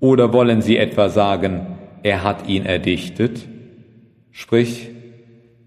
Oder 0.00 0.32
wollen 0.32 0.62
Sie 0.62 0.76
etwa 0.76 1.08
sagen, 1.08 1.78
er 2.02 2.24
hat 2.24 2.48
ihn 2.48 2.66
erdichtet? 2.66 3.46
Sprich, 4.32 4.88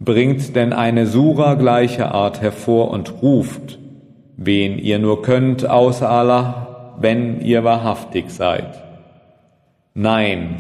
bringt 0.02 0.54
denn 0.58 0.74
eine 0.74 1.08
Sura 1.08 1.54
gleicher 1.54 2.14
Art 2.14 2.42
hervor 2.42 2.92
und 2.92 3.22
ruft, 3.22 3.80
wen 4.38 4.78
ihr 4.78 5.00
nur 5.00 5.22
könnt 5.22 5.70
außer 5.70 6.10
Allah, 6.10 6.96
wenn 7.00 7.42
ihr 7.42 7.64
wahrhaftig 7.64 8.30
seid. 8.30 8.84
Nein, 9.94 10.58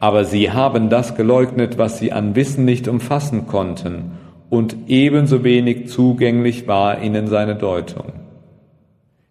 aber 0.00 0.24
sie 0.24 0.50
haben 0.50 0.88
das 0.90 1.14
geleugnet, 1.14 1.78
was 1.78 1.98
sie 1.98 2.12
an 2.12 2.34
Wissen 2.36 2.64
nicht 2.64 2.88
umfassen 2.88 3.46
konnten, 3.46 4.12
und 4.48 4.76
ebenso 4.86 5.42
wenig 5.42 5.88
zugänglich 5.88 6.68
war 6.68 7.02
ihnen 7.02 7.26
seine 7.26 7.56
Deutung. 7.56 8.12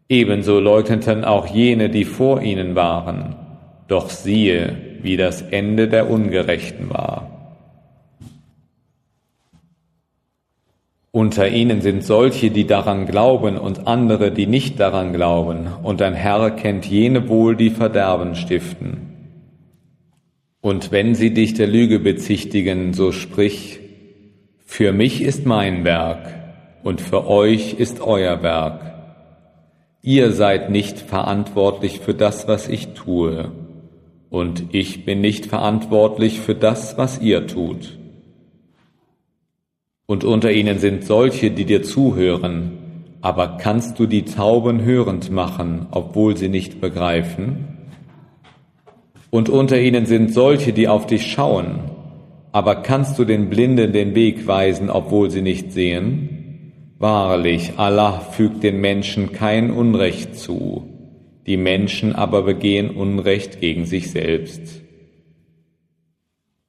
Ebenso 0.10 0.60
leugneten 0.60 1.24
auch 1.24 1.48
jene, 1.48 1.90
die 1.90 2.06
vor 2.06 2.42
ihnen 2.42 2.76
waren, 2.76 3.36
doch 3.88 4.10
siehe, 4.10 4.76
wie 5.02 5.18
das 5.18 5.42
Ende 5.42 5.88
der 5.88 6.10
Ungerechten 6.10 6.90
war. 6.90 7.35
Unter 11.16 11.48
ihnen 11.48 11.80
sind 11.80 12.04
solche, 12.04 12.52
die 12.52 12.68
daran 12.68 13.06
glauben 13.06 13.58
und 13.58 13.88
andere, 13.88 14.34
die 14.34 14.48
nicht 14.48 14.82
daran 14.82 15.14
glauben, 15.14 15.68
und 15.82 16.02
dein 16.02 16.14
Herr 16.14 16.52
kennt 16.52 16.86
jene 16.86 17.30
wohl, 17.30 17.56
die 17.56 17.70
Verderben 17.70 18.36
stiften. 18.36 19.14
Und 20.60 20.92
wenn 20.92 21.16
sie 21.16 21.34
dich 21.34 21.54
der 21.54 21.68
Lüge 21.68 22.00
bezichtigen, 22.00 22.94
so 22.94 23.14
sprich, 23.14 23.80
für 24.66 24.92
mich 24.92 25.22
ist 25.22 25.46
mein 25.46 25.86
Werk 25.86 26.28
und 26.84 27.00
für 27.00 27.28
euch 27.28 27.76
ist 27.76 28.02
euer 28.02 28.44
Werk. 28.44 28.82
Ihr 30.02 30.34
seid 30.34 30.70
nicht 30.70 31.00
verantwortlich 31.00 32.02
für 32.02 32.14
das, 32.14 32.50
was 32.50 32.68
ich 32.68 32.90
tue 32.90 33.54
und 34.30 34.66
ich 34.74 35.06
bin 35.06 35.22
nicht 35.22 35.46
verantwortlich 35.46 36.42
für 36.42 36.56
das, 36.56 36.98
was 36.98 37.22
ihr 37.22 37.48
tut. 37.48 38.00
Und 40.06 40.24
unter 40.24 40.52
ihnen 40.52 40.80
sind 40.80 41.04
solche, 41.04 41.52
die 41.52 41.66
dir 41.66 41.84
zuhören, 41.84 42.72
aber 43.22 43.58
kannst 43.60 44.00
du 44.00 44.06
die 44.06 44.26
Tauben 44.26 44.84
hörend 44.84 45.32
machen, 45.32 45.88
obwohl 45.92 46.38
sie 46.38 46.50
nicht 46.50 46.80
begreifen? 46.80 47.68
Und 49.32 49.50
unter 49.50 49.80
ihnen 49.80 50.06
sind 50.06 50.34
solche, 50.34 50.74
die 50.74 50.88
auf 50.88 51.08
dich 51.08 51.32
schauen, 51.32 51.80
aber 52.52 52.76
kannst 52.76 53.18
du 53.20 53.26
den 53.26 53.50
Blinden 53.50 53.92
den 53.92 54.16
Weg 54.16 54.48
weisen, 54.48 54.90
obwohl 54.90 55.32
sie 55.32 55.42
nicht 55.42 55.74
sehen? 55.74 56.74
Wahrlich, 57.00 57.74
Allah 57.78 58.20
fügt 58.20 58.64
den 58.64 58.80
Menschen 58.80 59.32
kein 59.34 59.72
Unrecht 59.72 60.36
zu 60.36 60.96
die 61.46 61.58
Menschen 61.58 62.14
aber 62.14 62.42
begehen 62.42 62.90
Unrecht 62.90 63.60
gegen 63.60 63.86
sich 63.86 64.10
selbst. 64.12 64.82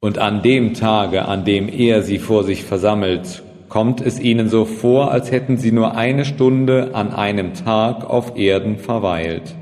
Und 0.07 0.19
an 0.19 0.41
dem 0.41 0.73
Tage, 0.73 1.25
an 1.25 1.43
dem 1.43 1.67
er 1.67 2.01
sie 2.01 2.17
vor 2.17 2.45
sich 2.45 2.63
versammelt, 2.63 3.43
kommt 3.67 3.99
es 3.99 4.21
ihnen 4.21 4.47
so 4.47 4.63
vor, 4.63 5.11
als 5.11 5.33
hätten 5.33 5.57
sie 5.57 5.73
nur 5.73 5.97
eine 5.97 6.23
Stunde 6.23 6.91
an 6.93 7.13
einem 7.13 7.53
Tag 7.53 8.09
auf 8.09 8.37
Erden 8.37 8.77
verweilt. 8.77 9.53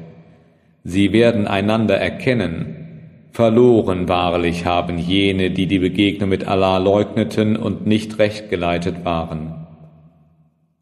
Sie 0.83 1.11
werden 1.13 1.47
einander 1.47 1.97
erkennen. 1.97 2.75
Verloren 3.31 4.07
wahrlich 4.07 4.67
haben 4.67 4.99
jene, 4.99 5.49
die 5.49 5.65
die 5.65 5.79
Begegnung 5.79 6.29
mit 6.29 6.47
Allah 6.47 6.77
leugneten 6.77 7.57
und 7.57 7.87
nicht 7.87 8.19
recht 8.19 8.51
geleitet 8.51 9.03
waren 9.03 9.65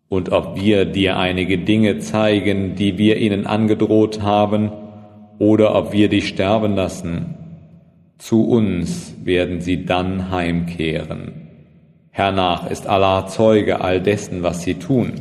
und 0.09 0.31
ob 0.31 0.61
wir 0.61 0.85
dir 0.85 1.17
einige 1.17 1.57
Dinge 1.57 1.97
zeigen, 1.97 2.75
die 2.75 2.99
wir 2.99 3.17
ihnen 3.17 3.47
angedroht 3.47 4.21
haben, 4.21 4.71
oder 5.39 5.73
ob 5.73 5.91
wir 5.93 6.07
dich 6.07 6.27
sterben 6.27 6.75
lassen. 6.75 7.42
Zu 8.23 8.45
uns 8.45 9.15
werden 9.25 9.59
sie 9.59 9.83
dann 9.83 10.31
heimkehren. 10.31 11.49
Hernach 12.09 12.71
ist 12.71 12.87
Allah 12.87 13.27
Zeuge 13.27 13.81
all 13.81 13.99
dessen, 13.99 14.43
was 14.43 14.61
sie 14.61 14.75
tun, 14.75 15.11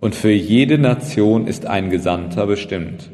und 0.00 0.14
für 0.14 0.30
jede 0.30 0.78
Nation 0.78 1.46
ist 1.46 1.66
ein 1.66 1.90
Gesandter 1.90 2.46
bestimmt. 2.46 3.10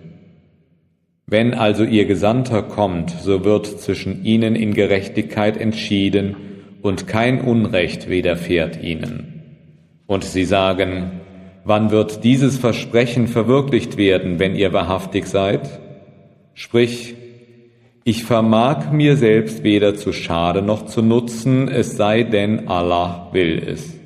Wenn 1.26 1.54
also 1.54 1.82
ihr 1.82 2.04
Gesandter 2.04 2.62
kommt, 2.62 3.10
so 3.10 3.44
wird 3.44 3.66
zwischen 3.66 4.24
ihnen 4.24 4.54
in 4.54 4.74
Gerechtigkeit 4.74 5.56
entschieden, 5.56 6.36
und 6.80 7.08
kein 7.08 7.40
Unrecht 7.40 8.08
widerfährt 8.08 8.80
ihnen. 8.80 9.42
Und 10.06 10.22
sie 10.22 10.44
sagen, 10.44 11.20
wann 11.64 11.90
wird 11.90 12.22
dieses 12.22 12.58
Versprechen 12.58 13.26
verwirklicht 13.26 13.96
werden, 13.96 14.38
wenn 14.38 14.54
ihr 14.54 14.72
wahrhaftig 14.72 15.26
seid? 15.26 15.80
Sprich, 16.54 17.16
ich 18.08 18.22
vermag 18.22 18.92
mir 18.92 19.16
selbst 19.16 19.64
weder 19.64 19.96
zu 19.96 20.12
Schade 20.12 20.62
noch 20.62 20.86
zu 20.86 21.02
Nutzen, 21.02 21.66
es 21.66 21.96
sei 21.96 22.22
denn 22.22 22.68
Allah 22.68 23.30
will 23.32 23.60
es. 23.66 23.98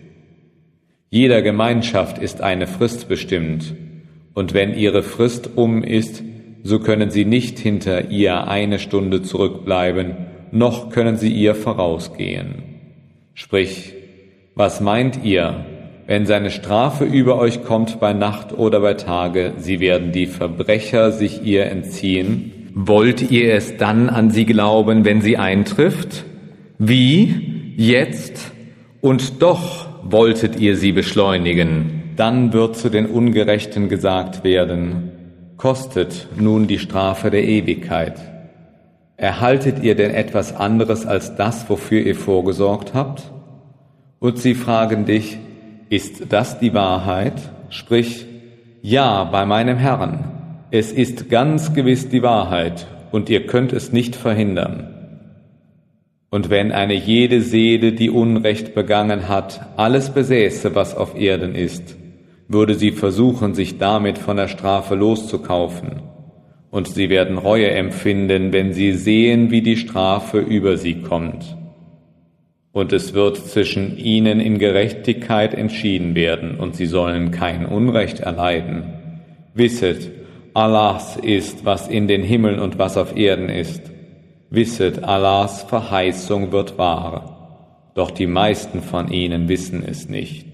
Jeder 1.10 1.42
Gemeinschaft 1.42 2.16
ist 2.16 2.40
eine 2.40 2.66
Frist 2.66 3.10
bestimmt, 3.10 3.74
und 4.32 4.54
wenn 4.54 4.72
ihre 4.72 5.02
Frist 5.02 5.50
um 5.54 5.84
ist, 5.84 6.22
so 6.62 6.78
können 6.78 7.10
sie 7.10 7.26
nicht 7.26 7.58
hinter 7.58 8.10
ihr 8.10 8.48
eine 8.48 8.78
Stunde 8.78 9.20
zurückbleiben, 9.20 10.16
noch 10.50 10.88
können 10.88 11.18
sie 11.18 11.30
ihr 11.30 11.54
vorausgehen. 11.54 12.62
Sprich, 13.34 13.92
was 14.54 14.80
meint 14.80 15.22
ihr, 15.24 15.66
wenn 16.06 16.24
seine 16.24 16.50
Strafe 16.50 17.04
über 17.04 17.36
euch 17.36 17.64
kommt 17.64 18.00
bei 18.00 18.14
Nacht 18.14 18.56
oder 18.56 18.80
bei 18.80 18.94
Tage, 18.94 19.52
sie 19.58 19.78
werden 19.78 20.10
die 20.10 20.26
Verbrecher 20.26 21.12
sich 21.12 21.42
ihr 21.42 21.66
entziehen? 21.66 22.52
Wollt 22.74 23.30
ihr 23.30 23.54
es 23.54 23.76
dann 23.76 24.08
an 24.08 24.30
sie 24.30 24.44
glauben, 24.44 25.04
wenn 25.04 25.20
sie 25.20 25.36
eintrifft? 25.36 26.24
Wie? 26.78 27.74
Jetzt? 27.76 28.52
Und 29.00 29.42
doch 29.42 29.88
wolltet 30.02 30.58
ihr 30.58 30.76
sie 30.76 30.92
beschleunigen. 30.92 32.14
Dann 32.16 32.52
wird 32.52 32.76
zu 32.76 32.88
den 32.88 33.06
Ungerechten 33.06 33.88
gesagt 33.88 34.44
werden, 34.44 35.10
kostet 35.56 36.28
nun 36.36 36.66
die 36.66 36.78
Strafe 36.78 37.30
der 37.30 37.44
Ewigkeit. 37.44 38.20
Erhaltet 39.16 39.82
ihr 39.82 39.94
denn 39.94 40.12
etwas 40.12 40.54
anderes 40.54 41.06
als 41.06 41.36
das, 41.36 41.68
wofür 41.68 42.00
ihr 42.00 42.14
vorgesorgt 42.14 42.94
habt? 42.94 43.30
Und 44.18 44.38
sie 44.38 44.54
fragen 44.54 45.04
dich, 45.04 45.38
ist 45.90 46.32
das 46.32 46.58
die 46.58 46.72
Wahrheit? 46.72 47.34
Sprich, 47.68 48.26
ja, 48.80 49.24
bei 49.24 49.44
meinem 49.44 49.76
Herrn, 49.76 50.29
es 50.70 50.92
ist 50.92 51.28
ganz 51.28 51.74
gewiss 51.74 52.08
die 52.08 52.22
Wahrheit, 52.22 52.86
und 53.12 53.28
ihr 53.28 53.46
könnt 53.46 53.72
es 53.72 53.92
nicht 53.92 54.14
verhindern. 54.14 54.94
Und 56.30 56.48
wenn 56.48 56.70
eine 56.70 56.94
jede 56.94 57.40
Seele, 57.40 57.92
die 57.92 58.10
Unrecht 58.10 58.74
begangen 58.74 59.28
hat, 59.28 59.66
alles 59.76 60.10
besäße, 60.10 60.74
was 60.76 60.96
auf 60.96 61.16
Erden 61.18 61.56
ist, 61.56 61.96
würde 62.46 62.74
sie 62.74 62.92
versuchen, 62.92 63.54
sich 63.54 63.78
damit 63.78 64.18
von 64.18 64.36
der 64.36 64.48
Strafe 64.48 64.94
loszukaufen 64.94 66.02
und 66.70 66.86
sie 66.86 67.10
werden 67.10 67.36
Reue 67.36 67.70
empfinden, 67.70 68.52
wenn 68.52 68.72
sie 68.72 68.92
sehen, 68.92 69.50
wie 69.50 69.62
die 69.62 69.76
Strafe 69.76 70.38
über 70.38 70.76
sie 70.76 71.02
kommt. 71.02 71.56
Und 72.72 72.92
es 72.92 73.14
wird 73.14 73.36
zwischen 73.36 73.98
ihnen 73.98 74.38
in 74.38 74.58
Gerechtigkeit 74.58 75.54
entschieden 75.54 76.14
werden, 76.14 76.60
und 76.60 76.76
sie 76.76 76.86
sollen 76.86 77.32
kein 77.32 77.66
Unrecht 77.66 78.20
erleiden. 78.20 78.84
Wisset, 79.54 80.10
Allahs 80.54 81.16
ist, 81.16 81.64
was 81.64 81.88
in 81.88 82.08
den 82.08 82.22
Himmeln 82.22 82.58
und 82.58 82.78
was 82.78 82.96
auf 82.96 83.16
Erden 83.16 83.48
ist. 83.48 83.82
Wisset, 84.50 85.04
Allahs 85.04 85.62
Verheißung 85.62 86.50
wird 86.50 86.76
wahr, 86.76 87.92
doch 87.94 88.10
die 88.10 88.26
meisten 88.26 88.82
von 88.82 89.12
ihnen 89.12 89.48
wissen 89.48 89.84
es 89.86 90.08
nicht. 90.08 90.46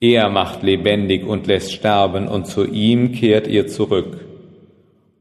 Er 0.00 0.30
macht 0.30 0.62
lebendig 0.62 1.26
und 1.26 1.46
lässt 1.46 1.72
sterben, 1.74 2.26
und 2.26 2.46
zu 2.46 2.64
ihm 2.64 3.12
kehrt 3.12 3.46
ihr 3.46 3.66
zurück. 3.66 4.24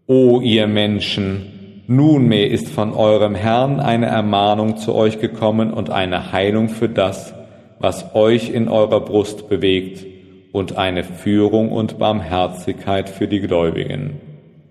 O 0.08 0.40
ihr 0.40 0.68
Menschen, 0.68 1.84
nunmehr 1.88 2.50
ist 2.50 2.70
von 2.70 2.94
eurem 2.94 3.36
Herrn 3.36 3.82
eine 3.82 4.06
Ermahnung 4.06 4.78
zu 4.78 4.96
euch 4.96 5.20
gekommen 5.20 5.74
und 5.74 5.90
eine 5.90 6.32
Heilung 6.32 6.70
für 6.70 6.88
das, 6.88 7.34
was 7.80 8.16
euch 8.16 8.52
in 8.52 8.70
eurer 8.70 9.02
Brust 9.02 9.50
bewegt, 9.50 10.06
und 10.52 10.78
eine 10.78 11.04
Führung 11.04 11.72
und 11.72 12.00
Barmherzigkeit 12.00 13.10
für 13.10 13.28
die 13.28 13.40
Gläubigen. 13.40 14.20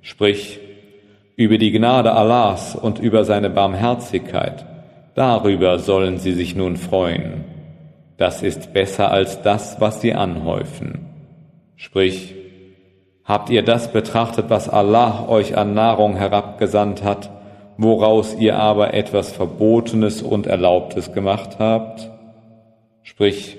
Sprich, 0.02 0.60
über 1.36 1.58
die 1.58 1.70
Gnade 1.70 2.12
Allahs 2.12 2.74
und 2.74 2.98
über 2.98 3.24
seine 3.24 3.50
Barmherzigkeit, 3.50 4.66
darüber 5.14 5.78
sollen 5.78 6.18
sie 6.18 6.32
sich 6.32 6.56
nun 6.56 6.76
freuen. 6.76 7.44
Das 8.16 8.42
ist 8.42 8.72
besser 8.72 9.12
als 9.12 9.42
das, 9.42 9.80
was 9.80 10.00
sie 10.00 10.14
anhäufen. 10.14 11.06
Sprich, 11.76 12.34
Habt 13.28 13.50
ihr 13.50 13.62
das 13.62 13.92
betrachtet, 13.92 14.46
was 14.48 14.70
Allah 14.70 15.28
euch 15.28 15.54
an 15.54 15.74
Nahrung 15.74 16.16
herabgesandt 16.16 17.04
hat, 17.04 17.28
woraus 17.76 18.34
ihr 18.34 18.56
aber 18.56 18.94
etwas 18.94 19.32
Verbotenes 19.32 20.22
und 20.22 20.46
Erlaubtes 20.46 21.12
gemacht 21.12 21.58
habt? 21.58 22.10
Sprich, 23.02 23.57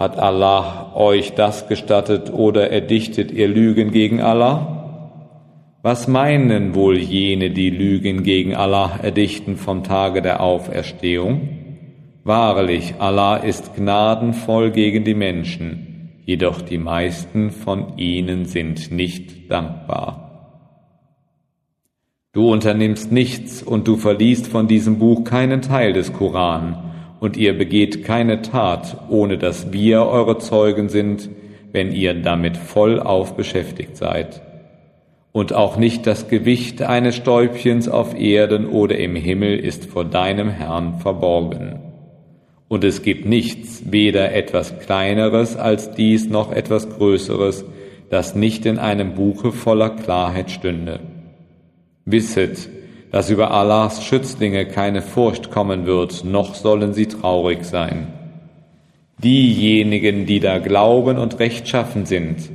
hat 0.00 0.18
Allah 0.18 0.92
euch 0.96 1.34
das 1.34 1.68
gestattet 1.68 2.32
oder 2.32 2.70
erdichtet 2.70 3.30
ihr 3.30 3.46
Lügen 3.46 3.92
gegen 3.92 4.20
Allah? 4.20 5.76
Was 5.82 6.08
meinen 6.08 6.74
wohl 6.74 6.98
jene, 6.98 7.50
die 7.50 7.70
Lügen 7.70 8.24
gegen 8.24 8.56
Allah 8.56 8.98
erdichten 9.00 9.56
vom 9.56 9.84
Tage 9.84 10.22
der 10.22 10.40
Auferstehung? 10.40 11.48
Wahrlich, 12.24 12.94
Allah 12.98 13.36
ist 13.36 13.76
gnadenvoll 13.76 14.72
gegen 14.72 15.04
die 15.04 15.14
Menschen 15.14 15.86
jedoch 16.30 16.62
die 16.62 16.78
meisten 16.78 17.50
von 17.50 17.98
ihnen 17.98 18.44
sind 18.44 18.92
nicht 18.92 19.50
dankbar. 19.50 20.28
Du 22.32 22.52
unternimmst 22.52 23.10
nichts 23.10 23.64
und 23.64 23.88
du 23.88 23.96
verliest 23.96 24.46
von 24.46 24.68
diesem 24.68 25.00
Buch 25.00 25.24
keinen 25.24 25.60
Teil 25.60 25.92
des 25.92 26.12
Koran 26.12 26.89
und 27.20 27.36
ihr 27.36 27.56
begeht 27.56 28.04
keine 28.04 28.42
Tat, 28.42 28.96
ohne 29.08 29.38
dass 29.38 29.72
wir 29.72 30.06
eure 30.06 30.38
Zeugen 30.38 30.88
sind, 30.88 31.28
wenn 31.70 31.92
ihr 31.92 32.14
damit 32.14 32.56
vollauf 32.56 33.36
beschäftigt 33.36 33.96
seid. 33.96 34.42
Und 35.32 35.52
auch 35.52 35.76
nicht 35.76 36.06
das 36.06 36.28
Gewicht 36.28 36.82
eines 36.82 37.14
Stäubchens 37.14 37.88
auf 37.88 38.18
Erden 38.18 38.66
oder 38.66 38.98
im 38.98 39.14
Himmel 39.14 39.58
ist 39.58 39.84
vor 39.84 40.04
deinem 40.04 40.48
Herrn 40.48 40.98
verborgen. 40.98 41.78
Und 42.66 42.82
es 42.84 43.02
gibt 43.02 43.26
nichts, 43.26 43.82
weder 43.90 44.34
etwas 44.34 44.78
Kleineres 44.80 45.56
als 45.56 45.92
dies 45.92 46.28
noch 46.28 46.50
etwas 46.50 46.88
Größeres, 46.88 47.64
das 48.08 48.34
nicht 48.34 48.66
in 48.66 48.78
einem 48.78 49.14
Buche 49.14 49.52
voller 49.52 49.90
Klarheit 49.90 50.50
stünde. 50.50 51.00
Wisset, 52.04 52.68
dass 53.10 53.30
über 53.30 53.50
Allahs 53.50 54.04
Schützlinge 54.04 54.66
keine 54.66 55.02
Furcht 55.02 55.50
kommen 55.50 55.86
wird, 55.86 56.24
noch 56.24 56.54
sollen 56.54 56.94
sie 56.94 57.06
traurig 57.06 57.64
sein. 57.64 58.08
Diejenigen, 59.22 60.26
die 60.26 60.40
da 60.40 60.58
glauben 60.58 61.18
und 61.18 61.38
rechtschaffen 61.38 62.06
sind, 62.06 62.50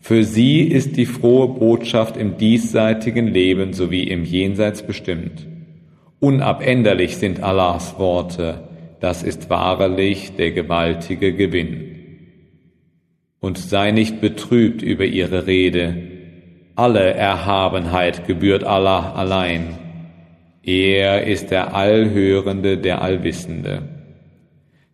für 0.00 0.24
sie 0.24 0.62
ist 0.62 0.96
die 0.96 1.06
frohe 1.06 1.48
Botschaft 1.48 2.16
im 2.16 2.38
diesseitigen 2.38 3.28
Leben 3.28 3.74
sowie 3.74 4.04
im 4.04 4.24
Jenseits 4.24 4.82
bestimmt. 4.82 5.46
Unabänderlich 6.18 7.16
sind 7.16 7.42
Allahs 7.42 7.98
Worte, 7.98 8.68
das 8.98 9.22
ist 9.22 9.50
wahrlich 9.50 10.34
der 10.36 10.50
gewaltige 10.52 11.34
Gewinn. 11.34 11.96
Und 13.40 13.58
sei 13.58 13.90
nicht 13.90 14.20
betrübt 14.20 14.82
über 14.82 15.04
ihre 15.04 15.46
Rede, 15.46 15.96
alle 16.74 17.12
Erhabenheit 17.14 18.26
gebührt 18.26 18.64
Allah 18.64 19.12
allein. 19.12 19.89
Er 20.62 21.26
ist 21.26 21.50
der 21.50 21.74
Allhörende, 21.74 22.78
der 22.78 23.02
Allwissende. 23.02 23.82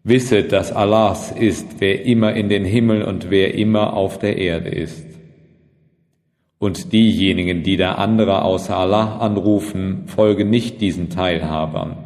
Wisset, 0.04 0.52
dass 0.52 0.72
Allahs 0.72 1.32
ist, 1.32 1.80
wer 1.80 2.04
immer 2.04 2.34
in 2.34 2.48
den 2.48 2.64
Himmel 2.64 3.02
und 3.02 3.30
wer 3.30 3.54
immer 3.54 3.94
auf 3.94 4.18
der 4.18 4.36
Erde 4.36 4.68
ist. 4.68 5.04
Und 6.58 6.92
diejenigen, 6.92 7.64
die 7.64 7.76
da 7.76 7.96
andere 7.96 8.42
außer 8.42 8.76
Allah 8.76 9.18
anrufen, 9.18 10.04
folgen 10.06 10.48
nicht 10.48 10.80
diesen 10.80 11.10
Teilhabern. 11.10 11.96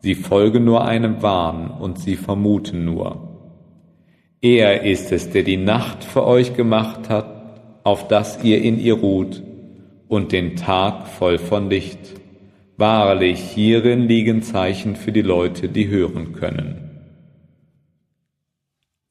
Sie 0.00 0.14
folgen 0.14 0.64
nur 0.64 0.84
einem 0.84 1.22
Wahn 1.22 1.70
und 1.70 1.98
sie 1.98 2.16
vermuten 2.16 2.84
nur. 2.84 3.28
Er 4.40 4.82
ist 4.82 5.10
es, 5.12 5.30
der 5.30 5.42
die 5.42 5.56
Nacht 5.56 6.04
für 6.04 6.26
euch 6.26 6.54
gemacht 6.54 7.08
hat, 7.08 7.80
auf 7.82 8.08
dass 8.08 8.42
ihr 8.44 8.62
in 8.62 8.78
ihr 8.80 8.94
ruht, 8.94 9.42
und 10.08 10.32
den 10.32 10.56
Tag 10.56 11.06
voll 11.06 11.38
von 11.38 11.70
Licht. 11.70 12.17
Wahrlich, 12.78 13.40
hierin 13.40 14.08
liegen 14.08 14.42
Zeichen 14.42 14.96
für 14.96 15.12
die 15.12 15.22
Leute, 15.22 15.68
die 15.68 15.88
hören 15.88 16.32
können. 16.32 16.76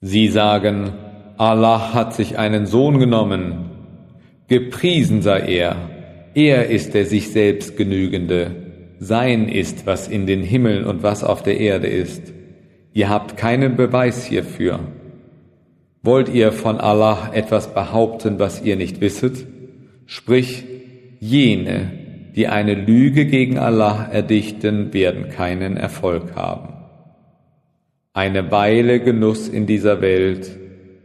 Sie 0.01 0.30
sagen, 0.30 0.93
Allah 1.38 1.93
hat 1.93 2.15
sich 2.15 2.39
einen 2.39 2.65
Sohn 2.65 2.97
genommen. 2.97 3.69
Gepriesen 4.47 5.21
sei 5.21 5.41
er. 5.41 5.75
Er 6.34 6.69
ist 6.69 6.93
der 6.93 7.06
sich 7.06 7.30
selbst 7.30 7.77
genügende 7.77 8.67
sein 8.99 9.47
ist, 9.47 9.86
was 9.86 10.08
in 10.08 10.25
den 10.25 10.41
Himmeln 10.41 10.86
und 10.86 11.03
was 11.03 11.23
auf 11.23 11.43
der 11.43 11.60
Erde 11.60 11.88
ist. 11.88 12.34
Ihr 12.93 13.10
habt 13.10 13.38
keinen 13.38 13.75
Beweis 13.75 14.25
hierfür. 14.25 14.80
Wollt 16.01 16.30
ihr 16.30 16.51
von 16.51 16.80
Allah 16.80 17.32
etwas 17.34 17.73
behaupten, 17.73 18.39
was 18.39 18.62
ihr 18.62 18.75
nicht 18.75 19.01
wisset? 19.01 19.45
Sprich, 20.06 20.63
jene, 21.19 21.91
die 22.38 22.47
eine 22.47 22.76
Lüge 22.76 23.26
gegen 23.26 23.58
Allah 23.58 24.10
erdichten, 24.12 24.93
werden 24.93 25.30
keinen 25.30 25.76
Erfolg 25.76 26.36
haben. 26.36 26.76
Eine 28.13 28.52
Weile 28.52 29.00
Genuss 29.00 29.50
in 29.50 29.65
dieser 29.65 30.02
Welt, 30.02 30.52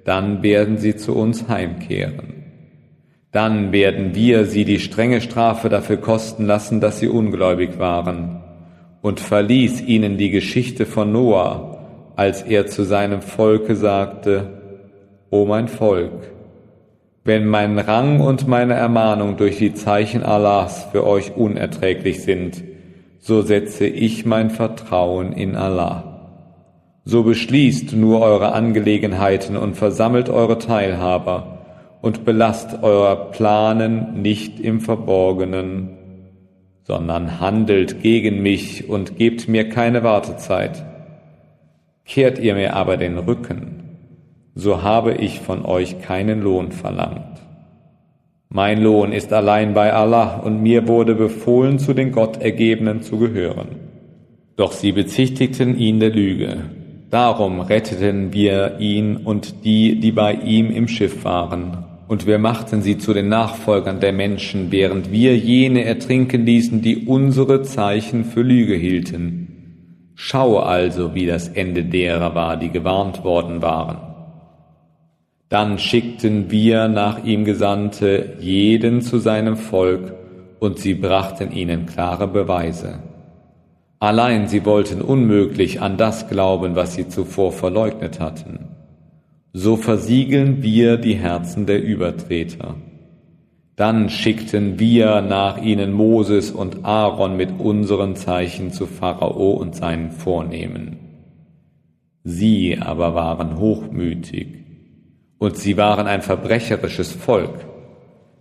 dann 0.05 0.42
werden 0.42 0.77
sie 0.77 0.95
zu 0.95 1.16
uns 1.16 1.49
heimkehren. 1.49 2.45
Dann 3.31 3.73
werden 3.73 4.14
wir 4.14 4.45
sie 4.45 4.66
die 4.66 4.79
strenge 4.79 5.23
Strafe 5.23 5.71
dafür 5.71 5.97
kosten 5.97 6.45
lassen, 6.45 6.83
dass 6.83 7.01
sie 7.01 7.09
ungläubig 7.09 7.79
waren. 7.79 8.42
Und 9.01 9.18
verließ 9.18 9.81
ihnen 9.81 10.18
die 10.18 10.31
Geschichte 10.31 10.85
von 10.85 11.12
Noah, 11.12 12.12
als 12.14 12.42
er 12.42 12.66
zu 12.66 12.83
seinem 12.83 13.23
Volke 13.23 13.75
sagte, 13.75 14.61
O 15.31 15.47
mein 15.47 15.68
Volk, 15.68 16.31
wenn 17.24 17.46
mein 17.46 17.78
Rang 17.78 18.20
und 18.20 18.48
meine 18.48 18.74
Ermahnung 18.74 19.37
durch 19.37 19.58
die 19.58 19.74
Zeichen 19.74 20.22
Allahs 20.24 20.87
für 20.90 21.06
euch 21.06 21.37
unerträglich 21.37 22.22
sind, 22.22 22.64
so 23.20 23.42
setze 23.42 23.87
ich 23.87 24.26
mein 24.26 24.50
Vertrauen 24.50 25.32
in 25.32 25.54
Allah. 25.54 26.12
So 27.04 27.22
beschließt 27.22 27.94
nur 27.94 28.20
eure 28.20 28.52
Angelegenheiten 28.52 29.56
und 29.56 29.76
versammelt 29.76 30.28
eure 30.28 30.58
Teilhaber 30.58 31.58
und 32.00 32.24
belasst 32.24 32.82
euer 32.82 33.30
Planen 33.30 34.20
nicht 34.22 34.58
im 34.58 34.80
Verborgenen, 34.80 35.90
sondern 36.82 37.38
handelt 37.38 38.02
gegen 38.02 38.42
mich 38.42 38.88
und 38.88 39.16
gebt 39.16 39.48
mir 39.48 39.68
keine 39.68 40.02
Wartezeit. 40.02 40.85
Kehrt 42.04 42.40
ihr 42.40 42.54
mir 42.54 42.74
aber 42.74 42.96
den 42.96 43.18
Rücken, 43.18 43.82
so 44.54 44.82
habe 44.82 45.14
ich 45.14 45.40
von 45.40 45.64
euch 45.64 46.00
keinen 46.02 46.42
Lohn 46.42 46.72
verlangt. 46.72 47.40
Mein 48.48 48.82
Lohn 48.82 49.12
ist 49.12 49.32
allein 49.32 49.72
bei 49.72 49.94
Allah 49.94 50.36
und 50.36 50.62
mir 50.62 50.86
wurde 50.86 51.14
befohlen, 51.14 51.78
zu 51.78 51.94
den 51.94 52.12
Gottergebenen 52.12 53.00
zu 53.00 53.18
gehören. 53.18 53.68
Doch 54.56 54.72
sie 54.72 54.92
bezichtigten 54.92 55.78
ihn 55.78 56.00
der 56.00 56.10
Lüge. 56.10 56.58
Darum 57.08 57.60
retteten 57.60 58.34
wir 58.34 58.76
ihn 58.78 59.16
und 59.16 59.64
die, 59.64 59.98
die 59.98 60.12
bei 60.12 60.34
ihm 60.34 60.70
im 60.70 60.86
Schiff 60.86 61.24
waren. 61.24 61.84
Und 62.08 62.26
wir 62.26 62.38
machten 62.38 62.82
sie 62.82 62.98
zu 62.98 63.14
den 63.14 63.28
Nachfolgern 63.28 64.00
der 64.00 64.12
Menschen, 64.12 64.70
während 64.70 65.10
wir 65.10 65.34
jene 65.34 65.84
ertrinken 65.84 66.44
ließen, 66.44 66.82
die 66.82 67.06
unsere 67.06 67.62
Zeichen 67.62 68.24
für 68.24 68.42
Lüge 68.42 68.74
hielten. 68.74 70.12
Schaue 70.14 70.64
also, 70.64 71.14
wie 71.14 71.24
das 71.24 71.48
Ende 71.48 71.84
derer 71.84 72.34
war, 72.34 72.58
die 72.58 72.68
gewarnt 72.68 73.24
worden 73.24 73.62
waren. 73.62 74.12
Dann 75.52 75.78
schickten 75.78 76.50
wir 76.50 76.88
nach 76.88 77.24
ihm 77.24 77.44
Gesandte 77.44 78.38
jeden 78.40 79.02
zu 79.02 79.18
seinem 79.18 79.58
Volk, 79.58 80.14
und 80.60 80.78
sie 80.78 80.94
brachten 80.94 81.52
ihnen 81.52 81.84
klare 81.84 82.26
Beweise. 82.26 83.00
Allein 83.98 84.48
sie 84.48 84.64
wollten 84.64 85.02
unmöglich 85.02 85.82
an 85.82 85.98
das 85.98 86.26
glauben, 86.30 86.74
was 86.74 86.94
sie 86.94 87.06
zuvor 87.06 87.52
verleugnet 87.52 88.18
hatten. 88.18 88.70
So 89.52 89.76
versiegeln 89.76 90.62
wir 90.62 90.96
die 90.96 91.16
Herzen 91.16 91.66
der 91.66 91.82
Übertreter. 91.82 92.76
Dann 93.76 94.08
schickten 94.08 94.78
wir 94.78 95.20
nach 95.20 95.60
ihnen 95.60 95.92
Moses 95.92 96.50
und 96.50 96.86
Aaron 96.86 97.36
mit 97.36 97.60
unseren 97.60 98.16
Zeichen 98.16 98.70
zu 98.70 98.86
Pharao 98.86 99.50
und 99.50 99.76
seinen 99.76 100.12
Vornehmen. 100.12 100.96
Sie 102.24 102.78
aber 102.80 103.14
waren 103.14 103.58
hochmütig 103.58 104.62
und 105.42 105.57
sie 105.57 105.76
waren 105.76 106.07
ein 106.07 106.22
verbrecherisches 106.22 107.11
Volk. 107.11 107.66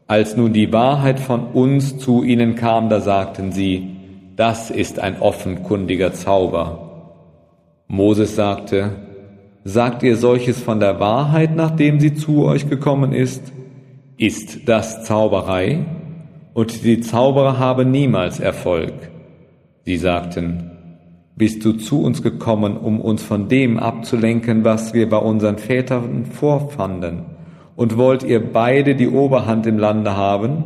Als 0.06 0.38
nun 0.38 0.54
die 0.54 0.72
Wahrheit 0.72 1.20
von 1.20 1.48
uns 1.48 1.98
zu 1.98 2.22
ihnen 2.22 2.54
kam, 2.54 2.90
da 2.90 3.00
sagten 3.00 3.52
sie, 3.52 3.96
das 4.36 4.70
ist 4.70 5.00
ein 5.00 5.20
offenkundiger 5.20 6.14
Zauber. 6.14 7.16
Moses 7.88 8.36
sagte, 8.36 8.92
sagt 9.64 10.04
ihr 10.04 10.16
solches 10.16 10.62
von 10.62 10.80
der 10.80 11.00
Wahrheit, 11.00 11.56
nachdem 11.56 12.00
sie 12.00 12.14
zu 12.14 12.46
euch 12.46 12.70
gekommen 12.70 13.14
ist? 13.14 13.52
Ist 14.18 14.70
das 14.70 15.04
Zauberei? 15.04 15.84
Und 16.54 16.84
die 16.84 17.02
Zauberer 17.02 17.58
haben 17.58 17.90
niemals 17.90 18.40
Erfolg. 18.40 18.94
Sie 19.86 19.98
sagten, 19.98 20.71
bist 21.42 21.66
du 21.66 21.74
zu 21.74 22.04
uns 22.04 22.22
gekommen, 22.22 22.78
um 22.78 23.02
uns 23.02 23.24
von 23.24 23.50
dem 23.50 23.80
abzulenken, 23.80 24.64
was 24.64 24.94
wir 24.94 25.10
bei 25.10 25.18
unseren 25.18 25.58
Vätern 25.58 26.26
vorfanden? 26.26 27.24
Und 27.76 27.98
wollt 27.98 28.22
ihr 28.22 28.54
beide 28.54 28.94
die 28.94 29.10
Oberhand 29.10 29.66
im 29.66 29.80
Lande 29.80 30.16
haben? 30.16 30.64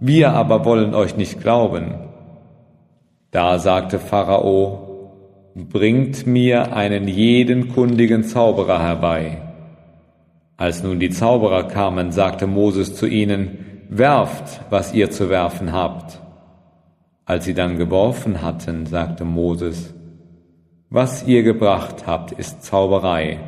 Wir 0.00 0.32
aber 0.32 0.64
wollen 0.64 0.94
euch 0.94 1.18
nicht 1.18 1.42
glauben. 1.42 1.92
Da 3.32 3.58
sagte 3.58 3.98
Pharao, 3.98 5.12
bringt 5.54 6.26
mir 6.26 6.74
einen 6.74 7.06
jeden 7.06 7.68
kundigen 7.68 8.24
Zauberer 8.24 8.82
herbei. 8.82 9.42
Als 10.56 10.82
nun 10.82 11.00
die 11.00 11.10
Zauberer 11.10 11.64
kamen, 11.64 12.12
sagte 12.12 12.46
Moses 12.46 12.94
zu 12.94 13.06
ihnen, 13.06 13.58
werft, 13.90 14.62
was 14.70 14.94
ihr 14.94 15.10
zu 15.10 15.28
werfen 15.28 15.74
habt. 15.74 16.18
Als 17.26 17.44
sie 17.44 17.52
dann 17.52 17.76
geworfen 17.76 18.40
hatten, 18.40 18.86
sagte 18.86 19.26
Moses, 19.26 19.92
was 20.90 21.26
ihr 21.26 21.42
gebracht 21.42 22.06
habt, 22.06 22.32
ist 22.32 22.64
Zauberei. 22.64 23.38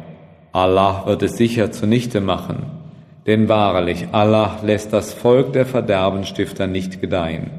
Allah 0.53 1.05
wird 1.07 1.23
es 1.23 1.37
sicher 1.39 1.73
zunichte 1.73 2.21
machen, 2.21 2.67
denn 3.27 3.49
wahrlich, 3.49 4.09
Allah 4.13 4.59
lässt 4.63 4.93
das 4.93 5.15
Volk 5.15 5.53
der 5.55 5.65
Verderbenstifter 5.65 6.67
nicht 6.67 7.01
gedeihen. 7.01 7.51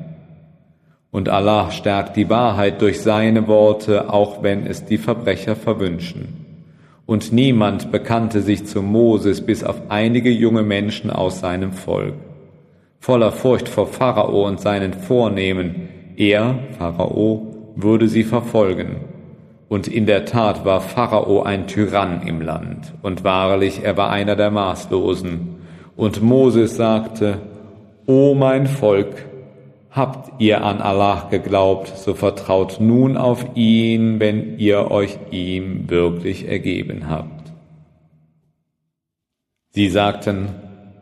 Und 1.10 1.30
Allah 1.30 1.72
stärkt 1.72 2.16
die 2.16 2.30
Wahrheit 2.30 2.82
durch 2.82 3.02
seine 3.02 3.48
Worte, 3.48 4.14
auch 4.14 4.44
wenn 4.44 4.66
es 4.66 4.86
die 4.86 4.98
Verbrecher 4.98 5.56
verwünschen. 5.56 6.46
Und 7.06 7.34
niemand 7.34 7.92
bekannte 7.92 8.42
sich 8.42 8.66
zu 8.66 8.82
Moses 8.82 9.42
bis 9.42 9.64
auf 9.64 9.90
einige 9.90 10.30
junge 10.30 10.64
Menschen 10.64 11.10
aus 11.10 11.40
seinem 11.40 11.74
Volk. 11.74 12.14
Voller 13.00 13.32
Furcht 13.32 13.68
vor 13.68 13.88
Pharao 13.88 14.48
und 14.48 14.62
seinen 14.62 14.94
Vornehmen, 14.94 15.90
er, 16.16 16.60
Pharao, 16.78 17.74
würde 17.76 18.08
sie 18.08 18.24
verfolgen. 18.24 19.11
Und 19.72 19.88
in 19.88 20.06
der 20.06 20.26
Tat 20.26 20.66
war 20.66 20.82
Pharao 20.82 21.44
ein 21.44 21.66
Tyrann 21.66 22.28
im 22.28 22.42
Land, 22.42 22.94
und 23.04 23.24
wahrlich, 23.24 23.86
er 23.86 23.96
war 23.96 24.10
einer 24.10 24.36
der 24.36 24.52
Maßlosen. 24.52 25.62
Und 25.96 26.22
Moses 26.22 26.76
sagte, 26.76 27.38
O 28.06 28.34
mein 28.34 28.68
Volk, 28.68 29.16
habt 29.90 30.42
ihr 30.42 30.66
an 30.66 30.82
Allah 30.82 31.30
geglaubt, 31.32 31.88
so 31.96 32.16
vertraut 32.16 32.82
nun 32.82 33.16
auf 33.16 33.46
ihn, 33.56 34.20
wenn 34.20 34.60
ihr 34.60 34.92
euch 34.92 35.18
ihm 35.32 35.90
wirklich 35.90 36.50
ergeben 36.50 37.10
habt. 37.10 37.54
Sie 39.70 39.88
sagten, 39.88 40.50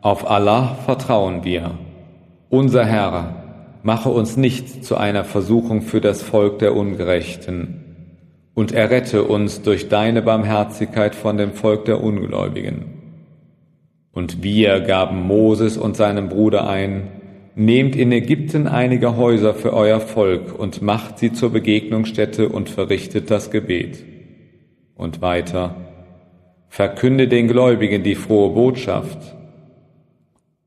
auf 0.00 0.30
Allah 0.30 0.76
vertrauen 0.86 1.42
wir. 1.42 1.72
Unser 2.50 2.84
Herr, 2.84 3.34
mache 3.82 4.10
uns 4.10 4.36
nicht 4.36 4.84
zu 4.84 4.96
einer 4.96 5.24
Versuchung 5.24 5.82
für 5.82 6.00
das 6.00 6.22
Volk 6.22 6.60
der 6.60 6.76
Ungerechten 6.76 7.89
und 8.60 8.72
errette 8.72 9.24
uns 9.24 9.62
durch 9.62 9.88
deine 9.88 10.20
Barmherzigkeit 10.20 11.14
von 11.14 11.38
dem 11.38 11.52
Volk 11.52 11.86
der 11.86 12.04
Ungläubigen. 12.04 12.84
Und 14.12 14.42
wir 14.42 14.80
gaben 14.80 15.26
Moses 15.26 15.78
und 15.78 15.96
seinem 15.96 16.28
Bruder 16.28 16.68
ein, 16.68 17.08
nehmt 17.54 17.96
in 17.96 18.12
Ägypten 18.12 18.66
einige 18.66 19.16
Häuser 19.16 19.54
für 19.54 19.72
euer 19.72 19.98
Volk 19.98 20.58
und 20.58 20.82
macht 20.82 21.18
sie 21.18 21.32
zur 21.32 21.48
Begegnungsstätte 21.48 22.50
und 22.50 22.68
verrichtet 22.68 23.30
das 23.30 23.50
Gebet. 23.50 24.04
Und 24.94 25.22
weiter, 25.22 25.76
verkünde 26.68 27.28
den 27.28 27.48
Gläubigen 27.48 28.02
die 28.02 28.14
frohe 28.14 28.50
Botschaft. 28.50 29.36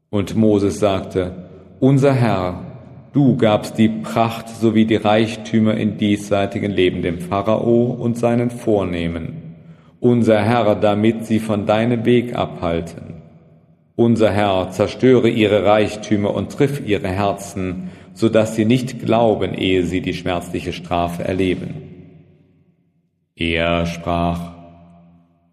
Und 0.09 0.35
Moses 0.35 0.79
sagte, 0.79 1.47
unser 1.79 2.15
Herr, 2.15 2.72
Du 3.13 3.37
gabst 3.37 3.77
die 3.77 3.89
Pracht 3.89 4.49
sowie 4.49 4.85
die 4.85 4.95
Reichtümer 4.95 5.75
in 5.75 5.97
diesseitigen 5.97 6.71
Leben 6.71 7.03
dem 7.03 7.19
Pharao 7.19 7.85
und 7.85 8.17
seinen 8.17 8.49
Vornehmen, 8.49 9.55
unser 9.99 10.41
Herr, 10.41 10.73
damit 10.73 11.27
sie 11.27 11.39
von 11.39 11.67
deinem 11.67 12.05
Weg 12.05 12.35
abhalten. 12.35 13.21
Unser 13.95 14.31
Herr, 14.31 14.71
zerstöre 14.71 15.29
ihre 15.29 15.63
Reichtümer 15.63 16.33
und 16.33 16.51
triff 16.51 16.81
ihre 16.83 17.07
Herzen, 17.07 17.91
so 18.15 18.29
dass 18.29 18.55
sie 18.55 18.65
nicht 18.65 18.99
glauben, 19.05 19.53
ehe 19.53 19.83
sie 19.83 20.01
die 20.01 20.15
schmerzliche 20.15 20.73
Strafe 20.73 21.23
erleben. 21.23 21.75
Er 23.35 23.85
sprach, 23.85 24.53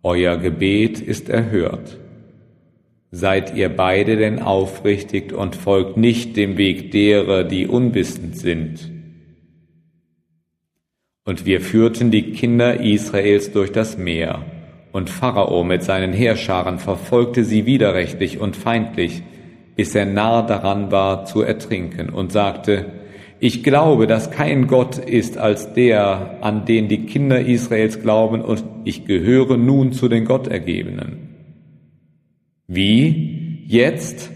Euer 0.03 0.38
Gebet 0.38 0.99
ist 0.99 1.29
erhört. 1.29 1.99
Seid 3.12 3.57
ihr 3.57 3.68
beide 3.68 4.16
denn 4.16 4.40
aufrichtig 4.40 5.33
und 5.33 5.57
folgt 5.57 5.96
nicht 5.96 6.37
dem 6.37 6.57
Weg 6.57 6.92
derer, 6.92 7.42
die 7.42 7.66
unwissend 7.66 8.37
sind. 8.37 8.88
Und 11.25 11.44
wir 11.44 11.61
führten 11.61 12.11
die 12.11 12.31
Kinder 12.33 12.81
Israels 12.81 13.51
durch 13.53 13.73
das 13.73 13.99
Meer, 13.99 14.44
und 14.92 15.11
Pharao 15.11 15.64
mit 15.64 15.83
seinen 15.83 16.12
Heerscharen 16.12 16.79
verfolgte 16.79 17.44
sie 17.44 17.66
widerrechtlich 17.66 18.38
und 18.38 18.57
feindlich, 18.57 19.23
bis 19.77 19.94
er 19.94 20.07
nah 20.07 20.42
daran 20.42 20.90
war 20.90 21.25
zu 21.25 21.42
ertrinken, 21.42 22.11
und 22.11 22.33
sagte, 22.33 22.87
ich 23.40 23.62
glaube, 23.62 24.07
dass 24.07 24.31
kein 24.31 24.66
Gott 24.66 24.99
ist 24.99 25.38
als 25.38 25.73
der, 25.73 26.38
an 26.42 26.64
den 26.64 26.88
die 26.88 27.07
Kinder 27.07 27.40
Israels 27.40 28.03
glauben, 28.03 28.40
und 28.40 28.62
ich 28.85 29.05
gehöre 29.05 29.57
nun 29.57 29.92
zu 29.92 30.09
den 30.09 30.27
Gottergebenen. 30.27 31.30
Wie? 32.72 33.64
Jetzt, 33.66 34.30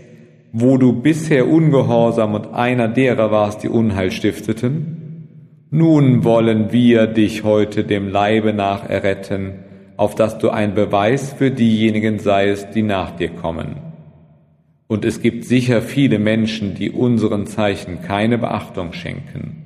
wo 0.52 0.76
du 0.76 0.92
bisher 0.92 1.48
ungehorsam 1.48 2.34
und 2.34 2.52
einer 2.52 2.88
derer 2.88 3.30
warst, 3.30 3.62
die 3.62 3.68
Unheil 3.68 4.10
stifteten? 4.10 5.68
Nun 5.70 6.24
wollen 6.24 6.72
wir 6.72 7.06
dich 7.06 7.44
heute 7.44 7.84
dem 7.84 8.08
Leibe 8.08 8.52
nach 8.52 8.90
erretten, 8.90 9.60
auf 9.96 10.16
dass 10.16 10.38
du 10.38 10.50
ein 10.50 10.74
Beweis 10.74 11.32
für 11.32 11.52
diejenigen 11.52 12.18
seiest, 12.18 12.74
die 12.74 12.82
nach 12.82 13.12
dir 13.12 13.28
kommen. 13.28 13.76
Und 14.88 15.04
es 15.04 15.22
gibt 15.22 15.44
sicher 15.44 15.80
viele 15.80 16.18
Menschen, 16.18 16.74
die 16.74 16.90
unseren 16.90 17.46
Zeichen 17.46 18.02
keine 18.02 18.36
Beachtung 18.36 18.92
schenken. 18.94 19.63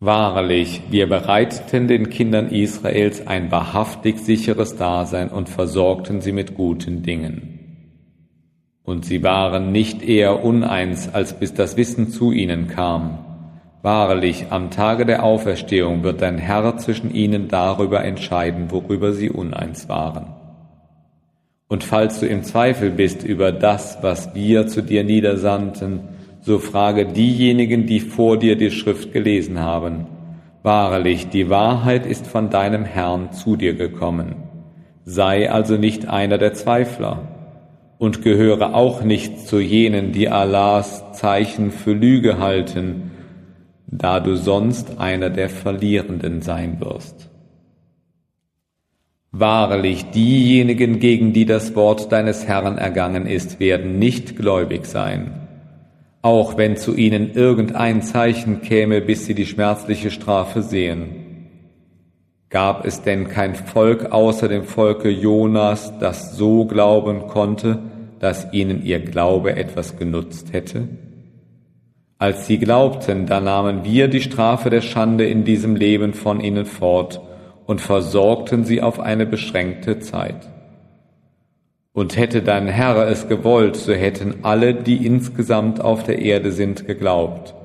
Wahrlich, 0.00 0.82
wir 0.90 1.08
bereiteten 1.08 1.88
den 1.88 2.08
Kindern 2.08 2.50
Israels 2.50 3.26
ein 3.26 3.50
wahrhaftig 3.50 4.20
sicheres 4.20 4.76
Dasein 4.76 5.28
und 5.28 5.48
versorgten 5.48 6.20
sie 6.20 6.30
mit 6.30 6.54
guten 6.54 7.02
Dingen. 7.02 7.58
Und 8.84 9.04
sie 9.04 9.24
waren 9.24 9.72
nicht 9.72 10.02
eher 10.02 10.44
uneins, 10.44 11.12
als 11.12 11.40
bis 11.40 11.52
das 11.52 11.76
Wissen 11.76 12.10
zu 12.10 12.30
ihnen 12.30 12.68
kam. 12.68 13.18
Wahrlich, 13.82 14.46
am 14.50 14.70
Tage 14.70 15.04
der 15.04 15.24
Auferstehung 15.24 16.04
wird 16.04 16.22
dein 16.22 16.38
Herr 16.38 16.76
zwischen 16.76 17.12
ihnen 17.12 17.48
darüber 17.48 18.04
entscheiden, 18.04 18.70
worüber 18.70 19.12
sie 19.12 19.30
uneins 19.30 19.88
waren. 19.88 20.34
Und 21.66 21.82
falls 21.82 22.20
du 22.20 22.26
im 22.26 22.44
Zweifel 22.44 22.90
bist 22.90 23.24
über 23.24 23.50
das, 23.50 23.98
was 24.00 24.32
wir 24.34 24.68
zu 24.68 24.80
dir 24.80 25.02
niedersandten, 25.02 26.17
so 26.48 26.58
frage 26.58 27.04
diejenigen, 27.04 27.84
die 27.84 28.00
vor 28.00 28.38
dir 28.38 28.56
die 28.56 28.70
Schrift 28.70 29.12
gelesen 29.12 29.60
haben. 29.60 30.06
Wahrlich, 30.62 31.28
die 31.28 31.50
Wahrheit 31.50 32.06
ist 32.06 32.26
von 32.26 32.48
deinem 32.48 32.86
Herrn 32.86 33.32
zu 33.32 33.56
dir 33.56 33.74
gekommen. 33.74 34.34
Sei 35.04 35.50
also 35.50 35.76
nicht 35.76 36.08
einer 36.08 36.38
der 36.38 36.54
Zweifler 36.54 37.28
und 37.98 38.22
gehöre 38.22 38.74
auch 38.74 39.02
nicht 39.02 39.40
zu 39.46 39.60
jenen, 39.60 40.12
die 40.12 40.30
Allahs 40.30 41.12
Zeichen 41.12 41.70
für 41.70 41.92
Lüge 41.92 42.38
halten, 42.38 43.10
da 43.86 44.18
du 44.18 44.34
sonst 44.34 44.98
einer 44.98 45.28
der 45.28 45.50
Verlierenden 45.50 46.40
sein 46.40 46.80
wirst. 46.80 47.28
Wahrlich, 49.32 50.06
diejenigen, 50.12 50.98
gegen 50.98 51.34
die 51.34 51.44
das 51.44 51.76
Wort 51.76 52.10
deines 52.10 52.48
Herrn 52.48 52.78
ergangen 52.78 53.26
ist, 53.26 53.60
werden 53.60 53.98
nicht 53.98 54.34
gläubig 54.36 54.86
sein 54.86 55.47
auch 56.22 56.56
wenn 56.56 56.76
zu 56.76 56.94
ihnen 56.94 57.32
irgendein 57.32 58.02
Zeichen 58.02 58.60
käme, 58.60 59.00
bis 59.00 59.26
sie 59.26 59.34
die 59.34 59.46
schmerzliche 59.46 60.10
Strafe 60.10 60.62
sehen. 60.62 61.26
Gab 62.50 62.86
es 62.86 63.02
denn 63.02 63.28
kein 63.28 63.54
Volk 63.54 64.10
außer 64.10 64.48
dem 64.48 64.64
Volke 64.64 65.10
Jonas, 65.10 65.92
das 65.98 66.36
so 66.36 66.64
glauben 66.64 67.28
konnte, 67.28 67.78
dass 68.20 68.52
ihnen 68.52 68.84
ihr 68.84 69.00
Glaube 69.00 69.54
etwas 69.54 69.98
genutzt 69.98 70.52
hätte? 70.52 70.88
Als 72.16 72.46
sie 72.46 72.58
glaubten, 72.58 73.26
da 73.26 73.40
nahmen 73.40 73.84
wir 73.84 74.08
die 74.08 74.22
Strafe 74.22 74.70
der 74.70 74.80
Schande 74.80 75.26
in 75.26 75.44
diesem 75.44 75.76
Leben 75.76 76.14
von 76.14 76.40
ihnen 76.40 76.64
fort 76.64 77.20
und 77.66 77.80
versorgten 77.80 78.64
sie 78.64 78.82
auf 78.82 78.98
eine 78.98 79.26
beschränkte 79.26 80.00
Zeit. 80.00 80.48
Und 81.98 82.16
hätte 82.16 82.42
dein 82.42 82.68
Herr 82.68 83.08
es 83.08 83.26
gewollt, 83.26 83.74
so 83.74 83.92
hätten 83.92 84.36
alle, 84.42 84.72
die 84.72 85.04
insgesamt 85.04 85.80
auf 85.80 86.04
der 86.04 86.20
Erde 86.20 86.52
sind, 86.52 86.86
geglaubt. 86.86 87.56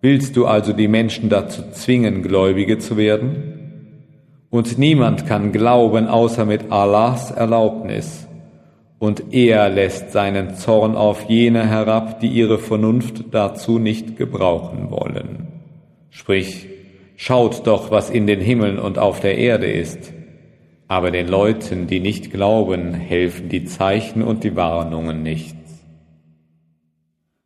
Willst 0.00 0.36
du 0.36 0.46
also 0.46 0.72
die 0.72 0.86
Menschen 0.86 1.28
dazu 1.28 1.62
zwingen, 1.72 2.22
Gläubige 2.22 2.78
zu 2.78 2.96
werden? 2.96 4.04
Und 4.48 4.78
niemand 4.78 5.26
kann 5.26 5.50
glauben, 5.50 6.06
außer 6.06 6.44
mit 6.44 6.70
Allahs 6.70 7.32
Erlaubnis. 7.32 8.28
Und 9.00 9.34
er 9.34 9.68
lässt 9.70 10.12
seinen 10.12 10.54
Zorn 10.54 10.94
auf 10.94 11.24
jene 11.28 11.66
herab, 11.66 12.20
die 12.20 12.28
ihre 12.28 12.60
Vernunft 12.60 13.24
dazu 13.32 13.80
nicht 13.80 14.16
gebrauchen 14.16 14.92
wollen. 14.92 15.48
Sprich, 16.10 16.68
schaut 17.16 17.66
doch, 17.66 17.90
was 17.90 18.08
in 18.08 18.28
den 18.28 18.40
Himmeln 18.40 18.78
und 18.78 19.00
auf 19.00 19.18
der 19.18 19.36
Erde 19.36 19.66
ist 19.66 20.12
aber 20.88 21.10
den 21.10 21.28
Leuten, 21.28 21.86
die 21.86 22.00
nicht 22.00 22.30
glauben, 22.30 22.94
helfen 22.94 23.50
die 23.50 23.66
Zeichen 23.66 24.22
und 24.22 24.42
die 24.42 24.56
Warnungen 24.56 25.22
nichts. 25.22 25.54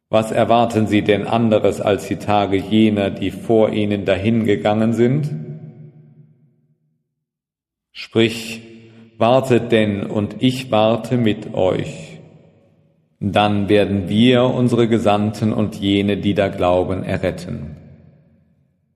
Was 0.09 0.31
erwarten 0.31 0.87
sie 0.87 1.03
denn 1.03 1.27
anderes 1.27 1.81
als 1.81 2.07
die 2.07 2.17
Tage 2.17 2.57
jener, 2.57 3.11
die 3.11 3.33
vor 3.33 3.71
ihnen 3.73 4.05
dahingegangen 4.05 4.93
sind? 4.93 5.31
Sprich, 7.91 8.63
wartet 9.19 9.73
denn 9.73 10.07
und 10.07 10.37
ich 10.41 10.71
warte 10.71 11.17
mit 11.17 11.55
euch. 11.55 12.21
Dann 13.19 13.69
werden 13.69 14.09
wir 14.09 14.45
unsere 14.45 14.87
Gesandten 14.87 15.53
und 15.53 15.77
jene, 15.77 16.17
die 16.17 16.35
da 16.35 16.49
glauben, 16.49 17.03
erretten. 17.05 17.77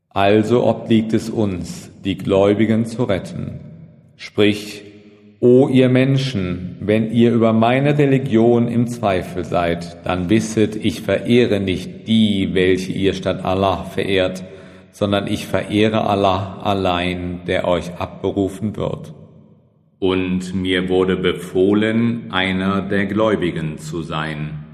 Also 0.08 0.64
obliegt 0.64 1.12
es 1.12 1.30
uns, 1.30 1.90
die 2.04 2.16
Gläubigen 2.16 2.86
zu 2.86 3.04
retten. 3.04 3.65
Sprich, 4.16 4.82
O 5.38 5.68
ihr 5.68 5.90
Menschen, 5.90 6.76
wenn 6.80 7.12
ihr 7.12 7.32
über 7.32 7.52
meine 7.52 7.98
Religion 7.98 8.68
im 8.68 8.86
Zweifel 8.86 9.44
seid, 9.44 9.98
dann 10.04 10.30
wisset, 10.30 10.76
ich 10.76 11.02
verehre 11.02 11.60
nicht 11.60 12.08
die, 12.08 12.54
welche 12.54 12.92
ihr 12.92 13.12
statt 13.12 13.44
Allah 13.44 13.84
verehrt, 13.84 14.44
sondern 14.92 15.26
ich 15.26 15.46
verehre 15.46 16.08
Allah 16.08 16.62
allein, 16.62 17.40
der 17.46 17.68
euch 17.68 17.92
abberufen 17.98 18.76
wird. 18.76 19.12
Und 19.98 20.54
mir 20.54 20.88
wurde 20.88 21.16
befohlen, 21.16 22.30
einer 22.30 22.80
der 22.80 23.04
Gläubigen 23.04 23.76
zu 23.76 24.00
sein. 24.00 24.64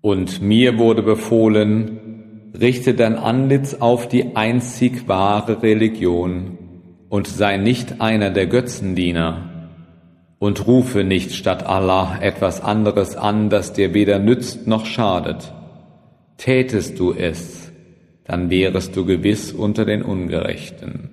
Und 0.00 0.42
mir 0.42 0.78
wurde 0.78 1.02
befohlen, 1.02 2.50
richte 2.60 2.94
dein 2.94 3.14
Antlitz 3.14 3.74
auf 3.74 4.08
die 4.08 4.34
einzig 4.34 5.06
wahre 5.06 5.62
Religion 5.62 6.55
und 7.08 7.26
sei 7.26 7.56
nicht 7.56 8.00
einer 8.00 8.30
der 8.30 8.46
Götzendiener 8.46 9.50
und 10.38 10.66
rufe 10.66 11.04
nicht 11.04 11.32
statt 11.34 11.64
Allah 11.64 12.18
etwas 12.20 12.60
anderes 12.60 13.16
an, 13.16 13.48
das 13.50 13.72
dir 13.72 13.94
weder 13.94 14.18
nützt 14.18 14.66
noch 14.66 14.86
schadet. 14.86 15.52
Tätest 16.36 16.98
du 16.98 17.12
es, 17.12 17.72
dann 18.24 18.50
wärest 18.50 18.96
du 18.96 19.06
gewiss 19.06 19.52
unter 19.52 19.84
den 19.84 20.02
Ungerechten. 20.02 21.10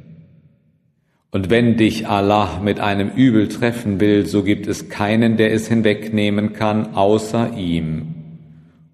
Und 1.32 1.50
wenn 1.50 1.78
dich 1.78 2.08
Allah 2.08 2.60
mit 2.64 2.80
einem 2.80 3.10
Übel 3.10 3.48
treffen 3.48 4.00
will, 4.00 4.26
so 4.28 4.44
gibt 4.44 4.68
es 4.68 4.90
keinen, 4.90 5.38
der 5.38 5.52
es 5.52 5.68
hinwegnehmen 5.68 6.54
kann, 6.54 6.94
außer 6.94 7.58
ihm. 7.58 8.16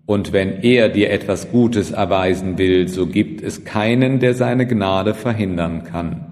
Und 0.05 0.31
wenn 0.31 0.63
er 0.63 0.89
dir 0.89 1.11
etwas 1.11 1.51
Gutes 1.51 1.91
erweisen 1.91 2.57
will, 2.57 2.87
so 2.87 3.07
gibt 3.07 3.41
es 3.41 3.65
keinen, 3.65 4.19
der 4.19 4.35
seine 4.35 4.65
Gnade 4.65 5.13
verhindern 5.13 5.83
kann. 5.83 6.28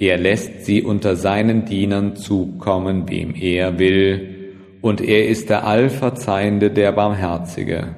Er 0.00 0.16
lässt 0.16 0.64
sie 0.64 0.82
unter 0.82 1.14
seinen 1.14 1.66
Dienern 1.66 2.16
zukommen, 2.16 3.10
wem 3.10 3.34
er 3.34 3.78
will, 3.78 4.54
und 4.80 5.02
er 5.02 5.28
ist 5.28 5.50
der 5.50 5.66
Allverzeihende, 5.66 6.70
der 6.70 6.92
Barmherzige. 6.92 7.96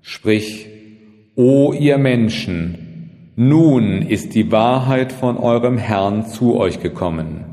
Sprich, 0.00 0.68
O 1.34 1.74
ihr 1.74 1.98
Menschen, 1.98 3.32
nun 3.36 4.00
ist 4.00 4.34
die 4.34 4.50
Wahrheit 4.50 5.12
von 5.12 5.36
eurem 5.36 5.76
Herrn 5.76 6.24
zu 6.24 6.56
euch 6.56 6.80
gekommen. 6.80 7.44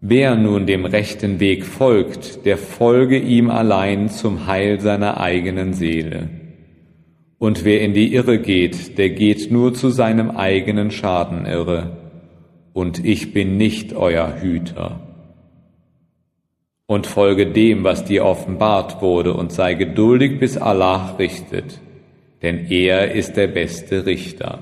Wer 0.00 0.34
nun 0.34 0.66
dem 0.66 0.86
rechten 0.86 1.40
Weg 1.40 1.66
folgt, 1.66 2.46
der 2.46 2.56
folge 2.56 3.18
ihm 3.18 3.50
allein 3.50 4.08
zum 4.08 4.46
Heil 4.46 4.80
seiner 4.80 5.20
eigenen 5.20 5.74
Seele. 5.74 6.30
Und 7.38 7.66
wer 7.66 7.82
in 7.82 7.92
die 7.92 8.14
Irre 8.14 8.38
geht, 8.38 8.96
der 8.96 9.10
geht 9.10 9.52
nur 9.52 9.74
zu 9.74 9.90
seinem 9.90 10.30
eigenen 10.30 10.90
Schaden 10.90 11.44
irre 11.44 12.07
und 12.78 13.04
ich 13.04 13.32
bin 13.32 13.56
nicht 13.56 13.92
euer 13.92 14.40
Hüter. 14.40 15.00
Und 16.86 17.08
folge 17.08 17.50
dem, 17.50 17.82
was 17.82 18.04
dir 18.04 18.24
offenbart 18.24 19.02
wurde, 19.02 19.34
und 19.34 19.50
sei 19.50 19.74
geduldig, 19.74 20.38
bis 20.38 20.56
Allah 20.56 21.16
richtet, 21.18 21.80
denn 22.40 22.70
er 22.70 23.10
ist 23.10 23.36
der 23.36 23.48
beste 23.48 24.06
Richter. 24.06 24.60